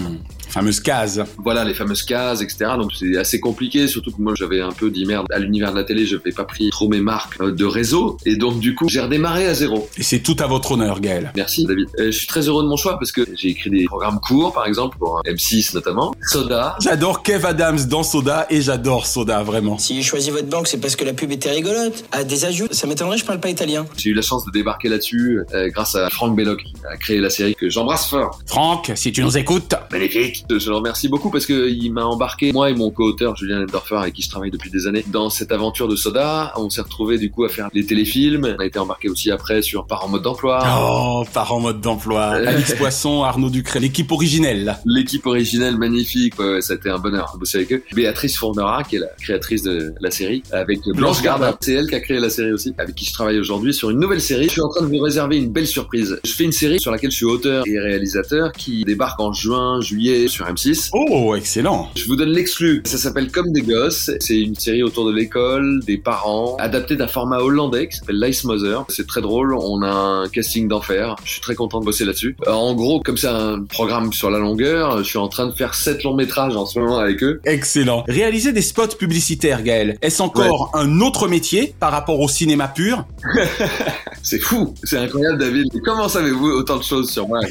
fameuse 0.50 0.80
case. 0.80 1.24
Voilà, 1.38 1.64
les 1.64 1.74
fameuses 1.74 2.02
cases, 2.02 2.42
etc. 2.42 2.72
Donc 2.78 2.92
c'est 2.98 3.16
assez 3.16 3.40
compliqué, 3.40 3.86
surtout 3.86 4.10
que 4.10 4.20
moi 4.20 4.34
j'avais 4.36 4.60
un 4.60 4.72
peu 4.72 4.90
dit 4.90 5.06
merde 5.06 5.26
à 5.30 5.38
l'univers 5.38 5.72
de 5.72 5.78
la 5.78 5.84
télé, 5.84 6.06
je 6.06 6.16
n'avais 6.16 6.32
pas 6.32 6.44
pris 6.44 6.70
trop 6.70 6.88
mes 6.88 7.00
marques 7.00 7.40
euh, 7.40 7.52
de 7.52 7.64
réseau. 7.64 8.16
Et 8.26 8.36
donc 8.36 8.60
du 8.60 8.74
coup, 8.74 8.88
j'ai 8.88 9.00
redémarré 9.00 9.46
à 9.46 9.54
zéro. 9.54 9.88
Et 9.96 10.02
c'est 10.02 10.20
tout 10.20 10.36
à 10.40 10.46
votre 10.46 10.72
honneur, 10.72 11.00
Gaël. 11.00 11.32
Merci 11.36 11.64
David. 11.64 11.88
Euh, 11.98 12.06
je 12.06 12.10
suis 12.10 12.26
très 12.26 12.48
heureux 12.48 12.62
de 12.62 12.68
mon 12.68 12.76
choix 12.76 12.98
parce 12.98 13.12
que 13.12 13.22
j'ai 13.34 13.48
écrit 13.48 13.70
des 13.70 13.84
programmes 13.84 14.20
courts, 14.20 14.52
par 14.52 14.66
exemple, 14.66 14.98
pour 14.98 15.22
M6 15.24 15.74
notamment. 15.74 16.14
Soda. 16.22 16.76
J'adore 16.80 17.22
Kev 17.22 17.46
Adams 17.46 17.84
dans 17.88 18.02
Soda 18.02 18.46
et 18.50 18.60
j'adore 18.60 19.06
Soda, 19.06 19.42
vraiment. 19.42 19.78
Si 19.78 19.96
j'ai 19.96 20.02
choisi 20.02 20.30
votre 20.30 20.48
banque, 20.48 20.68
c'est 20.68 20.78
parce 20.78 20.96
que 20.96 21.04
la 21.04 21.12
pub 21.12 21.30
était 21.32 21.50
rigolote. 21.50 22.04
À 22.12 22.24
des 22.24 22.44
ajouts, 22.44 22.68
ça 22.70 22.86
m'étonnerait, 22.86 23.18
je 23.18 23.24
parle 23.24 23.40
pas 23.40 23.50
italien. 23.50 23.86
J'ai 23.96 24.10
eu 24.10 24.14
la 24.14 24.22
chance 24.22 24.44
de 24.44 24.50
débarquer 24.50 24.88
là-dessus 24.88 25.40
euh, 25.54 25.68
grâce 25.68 25.94
à 25.94 26.10
Franck 26.10 26.36
Belloc 26.36 26.62
qui 26.62 26.74
a 26.90 26.96
créé 26.96 27.18
la 27.18 27.30
série 27.30 27.54
que 27.54 27.68
j'embrasse 27.68 28.06
fort. 28.08 28.38
Franck, 28.46 28.92
si 28.94 29.12
tu 29.12 29.22
nous 29.22 29.36
écoutes, 29.36 29.74
Magnifique. 29.90 30.39
Je 30.48 30.68
le 30.68 30.76
remercie 30.76 31.08
beaucoup 31.08 31.30
parce 31.30 31.46
que 31.46 31.68
il 31.68 31.92
m'a 31.92 32.04
embarqué, 32.04 32.52
moi 32.52 32.70
et 32.70 32.74
mon 32.74 32.90
co-auteur 32.90 33.36
Julien 33.36 33.62
Endorfer 33.62 33.96
avec 33.96 34.14
qui 34.14 34.22
je 34.22 34.28
travaille 34.28 34.50
depuis 34.50 34.70
des 34.70 34.86
années, 34.86 35.04
dans 35.08 35.30
cette 35.30 35.52
aventure 35.52 35.88
de 35.88 35.96
Soda. 35.96 36.52
On 36.56 36.70
s'est 36.70 36.80
retrouvé 36.80 37.18
du 37.18 37.30
coup 37.30 37.44
à 37.44 37.48
faire 37.48 37.68
les 37.72 37.84
téléfilms. 37.84 38.56
On 38.58 38.60
a 38.60 38.66
été 38.66 38.78
embarqué 38.78 39.08
aussi 39.08 39.30
après 39.30 39.62
sur 39.62 39.86
Par 39.86 40.04
en 40.04 40.08
mode 40.08 40.22
d'emploi. 40.22 40.62
Oh, 40.80 41.24
par 41.32 41.52
en 41.52 41.60
mode 41.60 41.80
d'emploi. 41.80 42.24
Alix 42.24 42.74
Poisson, 42.74 43.22
Arnaud 43.22 43.50
Ducré, 43.50 43.80
l'équipe 43.80 44.10
originelle. 44.12 44.78
L'équipe 44.84 45.26
originelle 45.26 45.76
magnifique, 45.76 46.38
ouais, 46.38 46.54
ouais, 46.54 46.60
ça 46.60 46.74
a 46.74 46.76
été 46.76 46.90
un 46.90 46.98
bonheur 46.98 47.30
de 47.34 47.38
bosser 47.38 47.58
avec 47.58 47.72
eux. 47.72 47.82
Béatrice 47.94 48.36
Fournera, 48.36 48.84
qui 48.84 48.96
est 48.96 49.00
la 49.00 49.08
créatrice 49.20 49.62
de 49.62 49.94
la 50.00 50.10
série, 50.10 50.42
avec 50.52 50.80
Blanche 50.94 51.22
Gardin. 51.22 51.56
C'est 51.60 51.74
elle 51.74 51.88
qui 51.88 51.94
a 51.94 52.00
créé 52.00 52.18
la 52.18 52.30
série 52.30 52.52
aussi, 52.52 52.74
avec 52.78 52.94
qui 52.94 53.04
je 53.04 53.12
travaille 53.12 53.38
aujourd'hui 53.38 53.74
sur 53.74 53.90
une 53.90 53.98
nouvelle 53.98 54.20
série. 54.20 54.44
Je 54.44 54.52
suis 54.52 54.62
en 54.62 54.68
train 54.68 54.84
de 54.84 54.90
vous 54.90 55.02
réserver 55.02 55.36
une 55.36 55.50
belle 55.50 55.66
surprise. 55.66 56.18
Je 56.24 56.32
fais 56.32 56.44
une 56.44 56.52
série 56.52 56.80
sur 56.80 56.90
laquelle 56.90 57.10
je 57.10 57.16
suis 57.16 57.26
auteur 57.26 57.64
et 57.66 57.78
réalisateur 57.78 58.52
qui 58.52 58.84
débarque 58.84 59.20
en 59.20 59.32
juin, 59.32 59.80
juillet. 59.80 60.28
Sur 60.30 60.46
M6. 60.46 60.90
Oh, 60.92 61.34
excellent. 61.34 61.90
Je 61.94 62.06
vous 62.06 62.16
donne 62.16 62.30
l'exclu. 62.30 62.82
Ça 62.86 62.96
s'appelle 62.98 63.30
Comme 63.30 63.52
des 63.52 63.62
gosses. 63.62 64.10
C'est 64.20 64.38
une 64.38 64.54
série 64.54 64.82
autour 64.82 65.06
de 65.06 65.12
l'école, 65.12 65.80
des 65.84 65.98
parents, 65.98 66.56
adaptée 66.58 66.96
d'un 66.96 67.06
format 67.06 67.38
hollandais 67.38 67.88
qui 67.88 67.96
s'appelle 67.96 68.20
Lice 68.20 68.44
Mother. 68.44 68.84
C'est 68.88 69.06
très 69.06 69.20
drôle. 69.20 69.54
On 69.54 69.82
a 69.82 69.90
un 69.90 70.28
casting 70.28 70.68
d'enfer. 70.68 71.16
Je 71.24 71.32
suis 71.32 71.40
très 71.40 71.54
content 71.54 71.80
de 71.80 71.84
bosser 71.84 72.04
là-dessus. 72.04 72.36
Euh, 72.46 72.52
en 72.52 72.74
gros, 72.74 73.00
comme 73.00 73.16
c'est 73.16 73.28
un 73.28 73.62
programme 73.64 74.12
sur 74.12 74.30
la 74.30 74.38
longueur, 74.38 74.98
je 74.98 75.02
suis 75.02 75.18
en 75.18 75.28
train 75.28 75.46
de 75.46 75.52
faire 75.52 75.74
sept 75.74 76.02
longs 76.04 76.14
métrages 76.14 76.56
en 76.56 76.66
ce 76.66 76.78
moment 76.78 76.98
avec 76.98 77.22
eux. 77.22 77.40
Excellent. 77.44 78.04
Réaliser 78.08 78.52
des 78.52 78.62
spots 78.62 78.96
publicitaires, 78.98 79.62
Gaël, 79.62 79.98
est-ce 80.00 80.22
encore 80.22 80.70
un 80.74 81.00
autre 81.00 81.28
métier 81.28 81.74
par 81.78 81.90
rapport 81.92 82.20
au 82.20 82.28
cinéma 82.28 82.68
pur? 82.68 83.04
C'est 84.22 84.38
fou. 84.38 84.74
C'est 84.84 84.98
incroyable, 84.98 85.38
David. 85.38 85.66
Comment 85.84 86.08
savez-vous 86.08 86.50
autant 86.50 86.76
de 86.76 86.82
choses 86.82 87.10
sur 87.10 87.26
moi? 87.26 87.40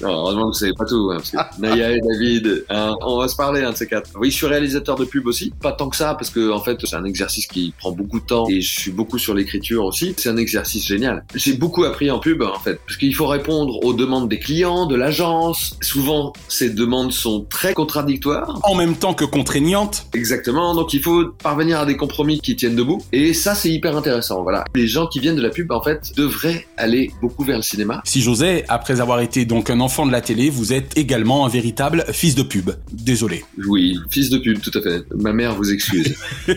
Non, 0.00 0.08
Heureusement 0.08 0.42
que 0.42 0.46
vous 0.48 0.52
savez 0.52 0.72
pas 0.72 0.84
tout. 0.84 1.10
Hein, 1.12 1.18
parce 1.18 1.30
que 1.30 1.60
Et 1.80 2.00
David, 2.00 2.64
hein, 2.70 2.96
on 3.02 3.18
va 3.18 3.28
se 3.28 3.36
parler 3.36 3.62
un 3.62 3.72
de 3.72 3.76
ces 3.76 3.86
quatre. 3.86 4.10
Oui, 4.18 4.30
je 4.30 4.36
suis 4.36 4.46
réalisateur 4.46 4.96
de 4.96 5.04
pub 5.04 5.26
aussi. 5.26 5.52
Pas 5.62 5.72
tant 5.72 5.88
que 5.88 5.96
ça, 5.96 6.14
parce 6.14 6.30
que 6.30 6.50
en 6.50 6.60
fait, 6.60 6.78
c'est 6.84 6.96
un 6.96 7.04
exercice 7.04 7.46
qui 7.46 7.72
prend 7.78 7.92
beaucoup 7.92 8.20
de 8.20 8.24
temps 8.24 8.46
et 8.48 8.60
je 8.60 8.80
suis 8.80 8.90
beaucoup 8.90 9.18
sur 9.18 9.34
l'écriture 9.34 9.84
aussi. 9.84 10.14
C'est 10.18 10.28
un 10.28 10.36
exercice 10.36 10.86
génial. 10.86 11.24
J'ai 11.34 11.54
beaucoup 11.54 11.84
appris 11.84 12.10
en 12.10 12.18
pub, 12.18 12.42
en 12.42 12.58
fait, 12.58 12.80
parce 12.86 12.96
qu'il 12.98 13.14
faut 13.14 13.26
répondre 13.26 13.84
aux 13.84 13.92
demandes 13.92 14.28
des 14.28 14.38
clients, 14.38 14.86
de 14.86 14.96
l'agence. 14.96 15.76
Souvent, 15.80 16.32
ces 16.48 16.70
demandes 16.70 17.12
sont 17.12 17.46
très 17.48 17.74
contradictoires. 17.74 18.58
En 18.64 18.74
même 18.74 18.96
temps 18.96 19.14
que 19.14 19.24
contraignantes. 19.24 20.06
Exactement. 20.14 20.74
Donc, 20.74 20.92
il 20.94 21.00
faut 21.00 21.26
parvenir 21.42 21.80
à 21.80 21.86
des 21.86 21.96
compromis 21.96 22.40
qui 22.40 22.56
tiennent 22.56 22.76
debout. 22.76 23.02
Et 23.12 23.32
ça, 23.34 23.54
c'est 23.54 23.70
hyper 23.70 23.96
intéressant. 23.96 24.42
Voilà. 24.42 24.64
Les 24.74 24.86
gens 24.86 25.06
qui 25.06 25.20
viennent 25.20 25.36
de 25.36 25.42
la 25.42 25.50
pub, 25.50 25.70
en 25.72 25.82
fait, 25.82 26.12
devraient 26.16 26.66
aller 26.76 27.10
beaucoup 27.20 27.44
vers 27.44 27.56
le 27.56 27.62
cinéma. 27.62 28.02
Si 28.04 28.20
j'osais, 28.20 28.64
après 28.68 29.00
avoir 29.00 29.20
été 29.20 29.44
donc 29.44 29.70
un 29.70 29.80
enfant 29.80 30.06
de 30.06 30.12
la 30.12 30.20
télé, 30.20 30.50
vous 30.50 30.72
êtes 30.72 30.96
également 30.96 31.46
un 31.46 31.48
véritable 31.58 32.04
fils 32.12 32.36
de 32.36 32.44
pub. 32.44 32.70
Désolé. 32.92 33.44
Oui, 33.66 33.98
fils 34.10 34.30
de 34.30 34.38
pub, 34.38 34.60
tout 34.60 34.70
à 34.78 34.80
fait. 34.80 35.02
Ma 35.12 35.32
mère 35.32 35.56
vous 35.56 35.72
excuse. 35.72 36.14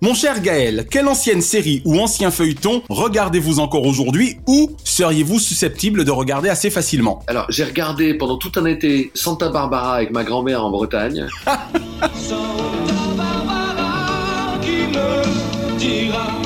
Mon 0.00 0.14
cher 0.14 0.40
Gaël, 0.40 0.86
quelle 0.88 1.08
ancienne 1.08 1.40
série 1.40 1.82
ou 1.84 1.98
ancien 1.98 2.30
feuilleton 2.30 2.82
regardez-vous 2.88 3.58
encore 3.58 3.84
aujourd'hui 3.84 4.36
ou 4.46 4.70
seriez-vous 4.84 5.40
susceptible 5.40 6.04
de 6.04 6.12
regarder 6.12 6.50
assez 6.50 6.70
facilement? 6.70 7.24
Alors, 7.26 7.46
j'ai 7.48 7.64
regardé 7.64 8.14
pendant 8.14 8.36
tout 8.36 8.52
un 8.56 8.66
été 8.66 9.10
Santa 9.14 9.48
Barbara 9.48 9.96
avec 9.96 10.12
ma 10.12 10.22
grand-mère 10.22 10.64
en 10.64 10.70
Bretagne. 10.70 11.26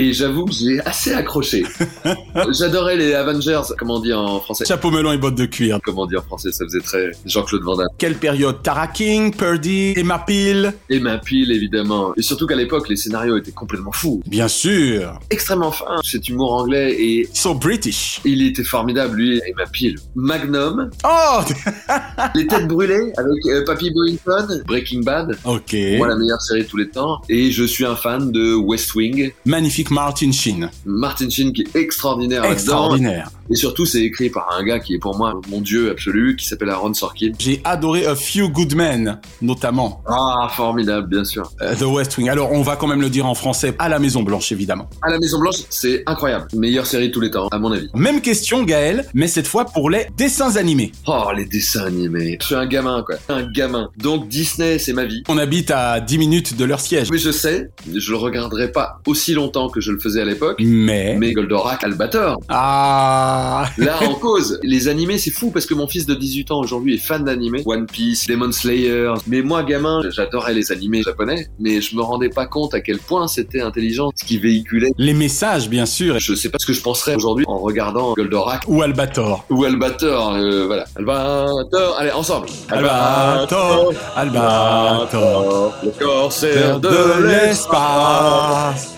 Et 0.00 0.12
j'avoue 0.12 0.44
que 0.44 0.52
j'ai 0.52 0.78
assez 0.86 1.12
accroché. 1.12 1.64
J'adorais 2.56 2.96
les 2.96 3.14
Avengers, 3.14 3.62
comment 3.76 3.96
on 3.96 4.00
dit 4.00 4.12
en 4.12 4.38
français 4.38 4.64
Chapeau 4.64 4.92
melon 4.92 5.10
et 5.10 5.18
bottes 5.18 5.34
de 5.34 5.44
cuir. 5.44 5.80
Comment 5.84 6.02
on 6.02 6.06
dit 6.06 6.16
en 6.16 6.22
français 6.22 6.52
Ça 6.52 6.64
faisait 6.66 6.78
très 6.78 7.10
Jean-Claude 7.26 7.64
Van 7.64 7.76
Damme. 7.76 7.88
Quelle 7.98 8.14
période? 8.14 8.62
Tara 8.62 8.86
King, 8.86 9.34
Purdy, 9.34 9.94
Emma 9.96 10.20
Peel? 10.20 10.72
Emma 10.88 11.18
Peel, 11.18 11.50
évidemment. 11.50 12.12
Et 12.16 12.22
surtout 12.22 12.46
qu'à 12.46 12.54
l'époque, 12.54 12.88
les 12.88 12.94
scénarios 12.94 13.38
étaient 13.38 13.50
complètement 13.50 13.90
fous. 13.90 14.22
Bien 14.28 14.46
sûr. 14.46 15.18
Extrêmement 15.30 15.72
fin, 15.72 15.96
cet 16.04 16.28
humour 16.28 16.52
anglais 16.54 16.94
et... 16.96 17.28
So 17.34 17.54
British. 17.54 18.20
Il 18.24 18.46
était 18.46 18.62
formidable, 18.62 19.16
lui, 19.16 19.40
Emma 19.48 19.64
Peel. 19.66 19.96
Magnum. 20.14 20.90
Oh 21.02 21.40
Les 22.36 22.46
têtes 22.46 22.68
brûlées 22.68 23.12
avec 23.16 23.46
euh, 23.46 23.64
Papy 23.64 23.90
Boyington. 23.90 24.62
Breaking 24.64 25.00
Bad. 25.00 25.36
Ok. 25.44 25.74
Moi, 25.96 26.06
la 26.06 26.14
meilleure 26.14 26.40
série 26.40 26.62
de 26.62 26.68
tous 26.68 26.76
les 26.76 26.88
temps. 26.88 27.20
Et 27.28 27.50
je 27.50 27.64
suis 27.64 27.84
un 27.84 27.96
fan 27.96 28.30
de 28.30 28.54
West 28.54 28.94
Wing. 28.94 29.32
Magnifique 29.44 29.87
Martin 29.90 30.32
Sheen. 30.32 30.70
Martin 30.84 31.28
Sheen 31.30 31.52
qui 31.52 31.62
est 31.62 31.76
extraordinaire. 31.76 32.44
Extraordinaire. 32.44 33.30
Et 33.50 33.54
surtout, 33.54 33.86
c'est 33.86 34.02
écrit 34.02 34.28
par 34.28 34.46
un 34.58 34.62
gars 34.62 34.78
qui 34.78 34.94
est 34.94 34.98
pour 34.98 35.16
moi 35.16 35.40
mon 35.48 35.60
dieu 35.60 35.90
absolu, 35.90 36.36
qui 36.36 36.46
s'appelle 36.46 36.68
Aaron 36.68 36.92
Sorkin. 36.92 37.30
J'ai 37.38 37.62
adoré 37.64 38.04
A 38.06 38.14
Few 38.14 38.50
Good 38.50 38.74
Men, 38.74 39.20
notamment. 39.40 40.02
Ah, 40.06 40.48
formidable, 40.54 41.08
bien 41.08 41.24
sûr. 41.24 41.50
Euh, 41.62 41.74
The 41.74 41.82
West 41.82 42.18
Wing. 42.18 42.28
Alors, 42.28 42.52
on 42.52 42.60
va 42.60 42.76
quand 42.76 42.86
même 42.86 43.00
le 43.00 43.08
dire 43.08 43.24
en 43.24 43.34
français, 43.34 43.74
à 43.78 43.88
la 43.88 43.98
Maison 43.98 44.22
Blanche, 44.22 44.52
évidemment. 44.52 44.88
À 45.00 45.10
la 45.10 45.18
Maison 45.18 45.38
Blanche, 45.38 45.62
c'est 45.70 46.02
incroyable. 46.06 46.48
Meilleure 46.54 46.86
série 46.86 47.08
de 47.08 47.12
tous 47.12 47.20
les 47.20 47.30
temps, 47.30 47.48
à 47.48 47.58
mon 47.58 47.72
avis. 47.72 47.88
Même 47.94 48.20
question, 48.20 48.64
Gaël, 48.64 49.06
mais 49.14 49.28
cette 49.28 49.46
fois 49.46 49.64
pour 49.64 49.88
les 49.88 50.08
dessins 50.16 50.56
animés. 50.56 50.92
Oh, 51.06 51.24
les 51.34 51.46
dessins 51.46 51.86
animés. 51.86 52.36
Je 52.40 52.46
suis 52.46 52.54
un 52.54 52.66
gamin, 52.66 53.02
quoi. 53.02 53.16
Un 53.30 53.50
gamin. 53.50 53.88
Donc, 53.96 54.28
Disney, 54.28 54.78
c'est 54.78 54.92
ma 54.92 55.06
vie. 55.06 55.22
On 55.28 55.38
habite 55.38 55.70
à 55.70 56.00
10 56.00 56.18
minutes 56.18 56.56
de 56.56 56.64
leur 56.66 56.80
siège. 56.80 57.08
Oui, 57.10 57.18
je 57.18 57.30
sais. 57.30 57.70
Je 57.94 58.10
le 58.10 58.18
regarderai 58.18 58.70
pas 58.72 59.00
aussi 59.06 59.32
longtemps 59.32 59.70
que 59.70 59.77
je 59.80 59.92
le 59.92 59.98
faisais 59.98 60.20
à 60.20 60.24
l'époque. 60.24 60.56
Mais... 60.60 61.16
Mais 61.18 61.32
Goldorak, 61.32 61.82
Albator. 61.84 62.40
Ah 62.48 63.66
Là, 63.78 63.98
en 64.02 64.14
cause. 64.20 64.58
Les 64.62 64.88
animés, 64.88 65.18
c'est 65.18 65.30
fou 65.30 65.50
parce 65.50 65.66
que 65.66 65.74
mon 65.74 65.86
fils 65.86 66.06
de 66.06 66.14
18 66.14 66.50
ans 66.50 66.60
aujourd'hui 66.60 66.94
est 66.94 66.98
fan 66.98 67.24
d'animés. 67.24 67.62
One 67.66 67.86
Piece, 67.86 68.26
Demon 68.26 68.52
Slayer. 68.52 69.12
Mais 69.26 69.42
moi, 69.42 69.62
gamin, 69.62 70.00
j'adorais 70.10 70.54
les 70.54 70.72
animés 70.72 71.02
japonais, 71.02 71.48
mais 71.58 71.80
je 71.80 71.96
me 71.96 72.02
rendais 72.02 72.28
pas 72.28 72.46
compte 72.46 72.74
à 72.74 72.80
quel 72.80 72.98
point 72.98 73.28
c'était 73.28 73.60
intelligent 73.60 74.10
ce 74.14 74.24
qui 74.24 74.38
véhiculait. 74.38 74.90
Les 74.98 75.14
messages, 75.14 75.68
bien 75.68 75.86
sûr. 75.86 76.18
Je 76.18 76.34
sais 76.34 76.48
pas 76.48 76.58
ce 76.58 76.66
que 76.66 76.72
je 76.72 76.82
penserais 76.82 77.14
aujourd'hui 77.14 77.44
en 77.48 77.58
regardant 77.58 78.14
Goldorak. 78.14 78.62
Ou 78.68 78.82
Albator. 78.82 79.44
Ou 79.50 79.64
Albator, 79.64 80.34
euh, 80.34 80.66
voilà. 80.66 80.84
Albator, 80.96 81.96
allez, 81.98 82.12
ensemble. 82.12 82.48
Albator, 82.68 83.92
Albator, 84.16 85.74
le 85.82 85.90
corsaire 85.98 86.80
de, 86.80 86.88
de 86.88 87.26
l'espace. 87.26 88.94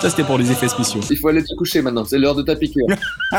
Ça, 0.00 0.10
c'était 0.10 0.24
pour 0.24 0.38
les 0.38 0.50
effets 0.50 0.68
spéciaux. 0.68 1.00
Il 1.10 1.18
faut 1.18 1.28
aller 1.28 1.42
te 1.42 1.54
coucher 1.54 1.82
maintenant, 1.82 2.04
c'est 2.04 2.18
l'heure 2.18 2.34
de 2.34 2.42
ta 2.42 2.56
piqûre. 2.56 2.86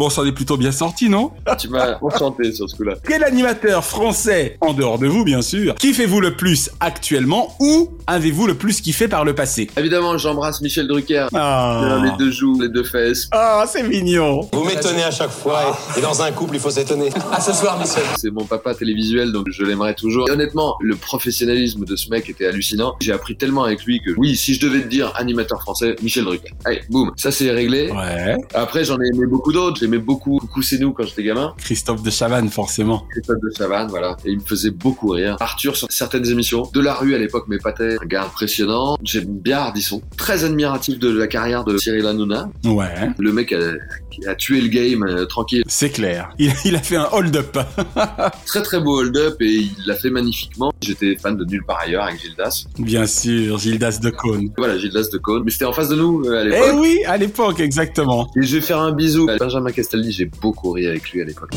Bon, 0.00 0.08
ça 0.08 0.22
en 0.22 0.24
est 0.24 0.32
plutôt 0.32 0.56
bien 0.56 0.72
sorti, 0.72 1.10
non 1.10 1.30
tu 1.58 1.68
m'as 1.68 1.98
enchanté 2.00 2.54
sur 2.54 2.70
ce 2.70 2.74
coup-là. 2.74 2.94
Quel 3.06 3.22
animateur 3.22 3.84
français, 3.84 4.56
en 4.62 4.72
dehors 4.72 4.98
de 4.98 5.06
vous 5.06 5.24
bien 5.24 5.42
sûr, 5.42 5.74
kiffez-vous 5.74 6.22
le 6.22 6.36
plus 6.36 6.70
actuellement 6.80 7.54
ou 7.60 7.90
avez-vous 8.06 8.46
le 8.46 8.54
plus 8.54 8.80
kiffé 8.80 9.08
par 9.08 9.26
le 9.26 9.34
passé? 9.34 9.68
Évidemment, 9.76 10.16
j'embrasse 10.16 10.62
Michel 10.62 10.88
Drucker. 10.88 11.26
Ah, 11.34 12.00
Les 12.02 12.12
deux 12.16 12.30
joues, 12.30 12.58
les 12.62 12.70
deux 12.70 12.82
fesses. 12.82 13.28
Ah, 13.32 13.66
c'est 13.68 13.82
mignon 13.82 14.48
Vous 14.54 14.64
m'étonnez 14.64 15.02
à 15.02 15.10
chaque 15.10 15.28
fois, 15.28 15.76
et, 15.94 15.98
et 15.98 16.02
dans 16.02 16.22
un 16.22 16.32
couple, 16.32 16.54
il 16.54 16.60
faut 16.60 16.70
s'étonner. 16.70 17.10
À 17.30 17.42
ce 17.42 17.52
soir, 17.52 17.78
Michel. 17.78 18.02
C'est 18.16 18.30
mon 18.30 18.46
papa 18.46 18.74
télévisuel, 18.74 19.32
donc 19.32 19.48
je 19.50 19.62
l'aimerais 19.64 19.94
toujours. 19.94 20.30
Et 20.30 20.32
honnêtement, 20.32 20.76
le 20.80 20.96
professionnalisme 20.96 21.84
de 21.84 21.96
ce 21.96 22.08
mec 22.08 22.26
était 22.30 22.46
hallucinant. 22.46 22.94
J'ai 23.02 23.12
appris 23.12 23.36
tellement 23.36 23.64
avec 23.64 23.84
lui 23.84 24.00
que 24.00 24.12
oui, 24.16 24.34
si 24.34 24.54
je 24.54 24.60
devais 24.66 24.80
te 24.80 24.88
dire 24.88 25.12
animateur 25.16 25.60
français, 25.60 25.94
Michel 26.02 26.24
Drucker. 26.24 26.54
Allez, 26.64 26.80
boum, 26.88 27.12
ça 27.16 27.30
c'est 27.30 27.50
réglé. 27.50 27.90
Ouais. 27.90 28.38
Après, 28.54 28.82
j'en 28.82 28.98
ai 28.98 29.06
aimé 29.14 29.26
beaucoup 29.26 29.52
d'autres. 29.52 29.89
J'aimais 29.90 30.02
beaucoup 30.04 30.38
Coucou 30.38 30.62
c'est 30.62 30.78
nous 30.78 30.92
quand 30.92 31.02
j'étais 31.02 31.24
gamin. 31.24 31.52
Christophe 31.58 32.04
de 32.04 32.10
Chavannes, 32.10 32.48
forcément. 32.48 33.04
Christophe 33.10 33.40
de 33.42 33.50
Chavannes, 33.56 33.88
voilà. 33.88 34.16
Et 34.24 34.30
il 34.30 34.38
me 34.38 34.44
faisait 34.44 34.70
beaucoup 34.70 35.08
rire. 35.08 35.36
Arthur 35.40 35.76
sur 35.76 35.90
certaines 35.90 36.26
émissions. 36.28 36.70
De 36.72 36.80
la 36.80 36.94
rue 36.94 37.16
à 37.16 37.18
l'époque 37.18 37.48
m'épatait. 37.48 37.96
Un 38.00 38.06
gars 38.06 38.22
impressionnant. 38.24 38.96
J'aime 39.02 39.26
bien 39.26 39.58
Ardisson. 39.58 40.00
Très 40.16 40.44
admiratif 40.44 41.00
de 41.00 41.10
la 41.10 41.26
carrière 41.26 41.64
de 41.64 41.76
Cyril 41.76 42.06
Hanouna. 42.06 42.50
Ouais. 42.64 43.10
Le 43.18 43.32
mec 43.32 43.52
a, 43.52 44.34
tué 44.36 44.60
le 44.60 44.68
game 44.68 45.02
euh, 45.02 45.26
tranquille. 45.26 45.64
C'est 45.66 45.90
clair. 45.90 46.30
Il, 46.38 46.52
il 46.64 46.76
a 46.76 46.80
fait 46.80 46.96
un 46.96 47.08
hold-up. 47.10 47.58
Très 48.46 48.62
très 48.62 48.80
beau 48.80 49.00
hold-up 49.00 49.36
et 49.40 49.46
il 49.46 49.74
l'a 49.86 49.96
fait 49.96 50.10
magnifiquement. 50.10 50.72
J'étais 50.80 51.16
fan 51.16 51.36
de 51.36 51.44
Nulle 51.44 51.64
part 51.64 51.80
ailleurs 51.80 52.04
avec 52.04 52.20
Gildas. 52.20 52.66
Bien 52.78 53.06
sûr, 53.06 53.58
Gildas 53.58 53.98
de 54.00 54.10
Cône. 54.10 54.50
Voilà, 54.56 54.78
Gildas 54.78 55.08
de 55.12 55.18
Cône. 55.18 55.42
Mais 55.44 55.50
c'était 55.50 55.64
en 55.64 55.72
face 55.72 55.88
de 55.88 55.96
nous 55.96 56.22
euh, 56.26 56.40
à 56.40 56.44
l'époque. 56.44 56.68
Eh 56.68 56.78
oui, 56.78 56.98
à 57.06 57.16
l'époque, 57.16 57.58
exactement. 57.60 58.30
Et 58.36 58.42
je 58.42 58.54
vais 58.54 58.60
faire 58.60 58.78
un 58.78 58.92
bisou 58.92 59.28
à 59.28 59.36
Benjamin 59.36 59.72
Castaldi. 59.80 60.12
J'ai 60.12 60.26
beaucoup 60.26 60.72
ri 60.72 60.86
avec 60.86 61.10
lui 61.10 61.22
à 61.22 61.24
l'époque. 61.24 61.54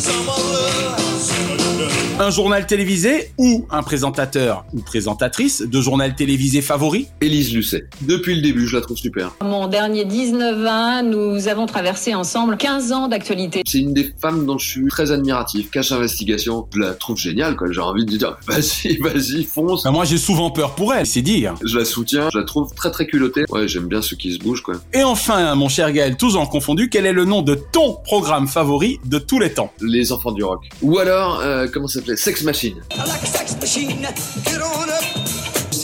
Un 2.20 2.30
journal 2.30 2.68
télévisé 2.68 3.32
ou 3.40 3.66
un 3.72 3.82
présentateur 3.82 4.66
ou 4.72 4.82
présentatrice 4.82 5.64
de 5.64 5.82
journal 5.82 6.14
télévisé 6.16 6.62
favori? 6.62 7.08
Élise 7.22 7.54
Lucet. 7.54 7.86
Depuis 8.02 8.36
le 8.36 8.42
début, 8.42 8.68
je 8.68 8.76
la 8.78 8.84
trouve 8.84 8.98
super. 8.98 9.32
Mon 9.42 9.68
dernier 9.68 10.06
19 10.06 10.66
ans, 10.68 11.04
nous 11.04 11.48
avons 11.48 11.66
traversé 11.66 12.14
ensemble 12.14 12.56
15 12.56 12.92
ans 12.92 13.08
d'actualité. 13.08 13.64
C'est 13.66 13.80
une 13.80 13.96
des 13.96 14.14
femmes 14.22 14.46
dont 14.46 14.60
je 14.60 14.68
suis 14.68 14.88
très 14.88 15.12
admiratif. 15.12 15.72
Cache 15.72 15.92
Investigation, 15.92 16.68
je 16.74 16.80
la 16.80 16.94
trouve 16.94 17.18
géniale, 17.18 17.56
quoi. 17.56 17.72
J'ai 17.72 17.82
envie 17.82 18.06
de 18.06 18.12
lui 18.12 18.20
dire, 18.20 18.38
vas-y, 18.48 18.98
vas-y, 18.98 19.44
fonce. 19.44 19.84
Ben, 19.84 19.92
moi, 19.92 20.06
j'ai 20.06 20.18
souvent 20.20 20.52
peur 20.52 20.76
pour 20.76 20.94
elle, 20.94 21.08
c'est 21.08 21.24
dire. 21.24 21.56
Je 21.66 21.80
la 21.80 21.84
soutiens, 21.84 22.30
je 22.32 22.38
la 22.38 22.46
trouve 22.46 22.74
très 22.76 22.92
très 22.92 23.08
culottée. 23.08 23.46
Ouais, 23.50 23.68
j'aime 23.68 23.88
bien 23.88 24.04
ceux 24.04 24.16
qui 24.16 24.34
se 24.34 24.38
bougent, 24.38 24.62
quoi. 24.62 24.76
Et 24.94 25.04
enfin, 25.04 25.56
mon 25.56 25.68
cher 25.68 25.92
Gaël, 25.92 26.16
tous 26.16 26.36
en 26.36 26.46
confondu, 26.46 26.90
quel 26.90 27.08
est 27.08 27.12
le 27.12 27.26
nom 27.26 27.42
de 27.42 27.56
ton 27.56 27.98
programme 28.04 28.48
favori 28.48 29.00
de 29.06 29.18
tous 29.18 29.40
les 29.40 29.54
temps 29.54 29.72
Les 29.82 30.12
enfants 30.12 30.32
du 30.32 30.44
rock. 30.44 30.68
Ou 30.82 31.00
alors, 31.00 31.40
euh, 31.42 31.68
comment 31.72 31.88
ça 31.88 32.00
s'appelait? 32.00 32.16
Sex 32.16 32.44
Machine. 32.44 32.76
Sex 33.26 33.58
Machine 33.60 34.08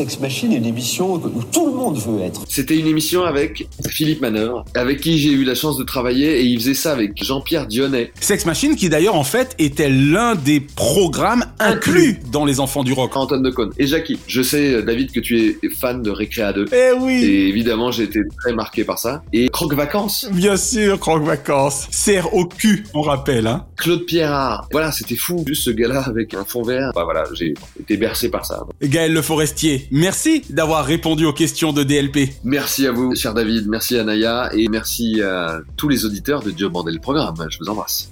est 0.02 0.42
une 0.44 0.66
émission 0.66 1.14
où 1.14 1.44
tout 1.52 1.68
le 1.68 1.74
monde 1.74 1.98
veut 1.98 2.22
être. 2.22 2.44
C'était 2.48 2.78
une 2.78 2.88
émission 2.88 3.24
avec 3.24 3.68
Philippe 3.88 4.22
Manœuvre, 4.22 4.66
avec 4.76 5.02
qui 5.02 5.18
j'ai 5.18 5.32
eu 5.32 5.44
la 5.44 5.56
chance 5.56 5.78
de 5.78 5.84
travailler 5.84 6.40
et 6.40 6.44
il 6.44 6.60
faisait 6.60 6.74
ça 6.74 6.94
avec 6.94 7.22
Jean-Pierre 7.22 7.68
Dionnet. 7.68 8.12
Sex 8.20 8.46
Machine 8.46 8.76
qui 8.76 8.90
d'ailleurs 8.90 9.16
en 9.16 9.24
fait 9.24 9.56
était 9.60 9.90
l'un 9.90 10.36
des 10.36 10.60
programmes 10.60 11.46
inclus 11.60 12.20
dans 12.32 12.46
Les 12.46 12.60
Enfants 12.60 12.84
du 12.84 12.94
Rock. 12.94 13.16
Antoine 13.16 13.44
Decaune 13.44 13.72
et 13.78 13.88
Jackie. 13.88 14.20
Je 14.28 14.42
sais 14.42 14.82
David 14.84 15.12
que 15.12 15.20
tu 15.20 15.58
es 15.62 15.70
fan 15.70 16.02
de 16.02 16.12
Récréa 16.12 16.54
2. 16.54 16.66
Eh 16.72 16.92
oui 17.00 17.24
Et 17.24 17.48
évidemment 17.50 17.92
j'ai 17.92 18.04
été 18.04 18.22
très 18.38 18.54
marqué 18.54 18.84
par 18.84 19.00
ça. 19.00 19.24
Et 19.34 19.50
Croque 19.50 19.74
Vacances. 19.74 20.28
Bien 20.32 20.58
sûr, 20.58 21.00
Croque 21.00 21.24
Vacances. 21.24 21.88
Serre 21.92 22.34
au 22.34 22.46
cul, 22.46 22.86
on 22.94 23.02
rappelle. 23.02 23.48
Hein. 23.48 23.66
Claude 23.78 24.06
Pierrat. 24.06 24.66
Voilà, 24.72 24.92
c'était 24.92 25.16
fou. 25.16 25.44
Juste 25.48 25.64
ce 25.64 25.72
gars-là 25.72 26.02
avec 26.06 26.34
un 26.34 26.46
fond 26.46 26.64
vert. 26.64 26.92
Bah 26.96 27.04
voilà, 27.04 27.24
j'ai 27.34 27.54
été 27.80 27.98
bercé 27.98 28.30
par 28.30 28.46
ça. 28.46 28.64
Gaël 28.82 29.14
Le 29.14 29.22
Forestier, 29.22 29.88
merci 29.92 30.44
d'avoir 30.50 30.86
répondu 30.86 31.26
aux 31.26 31.34
questions 31.34 31.74
de 31.74 31.84
DLP. 31.84 32.34
Merci 32.44 32.88
à 32.88 32.92
vous, 32.92 33.16
cher 33.16 33.34
David. 33.34 33.68
Merci 33.68 33.98
à 33.98 34.04
Naya 34.04 34.50
et 34.54 34.68
merci 34.68 35.22
à 35.22 35.60
tous 35.78 35.90
les 35.90 36.06
auditeurs 36.06 36.44
de 36.44 36.52
Dieu 36.52 36.70
Bandel 36.70 37.00
Programme. 37.00 37.36
Je 37.50 37.58
vous 37.60 37.70
embrasse. 37.70 38.12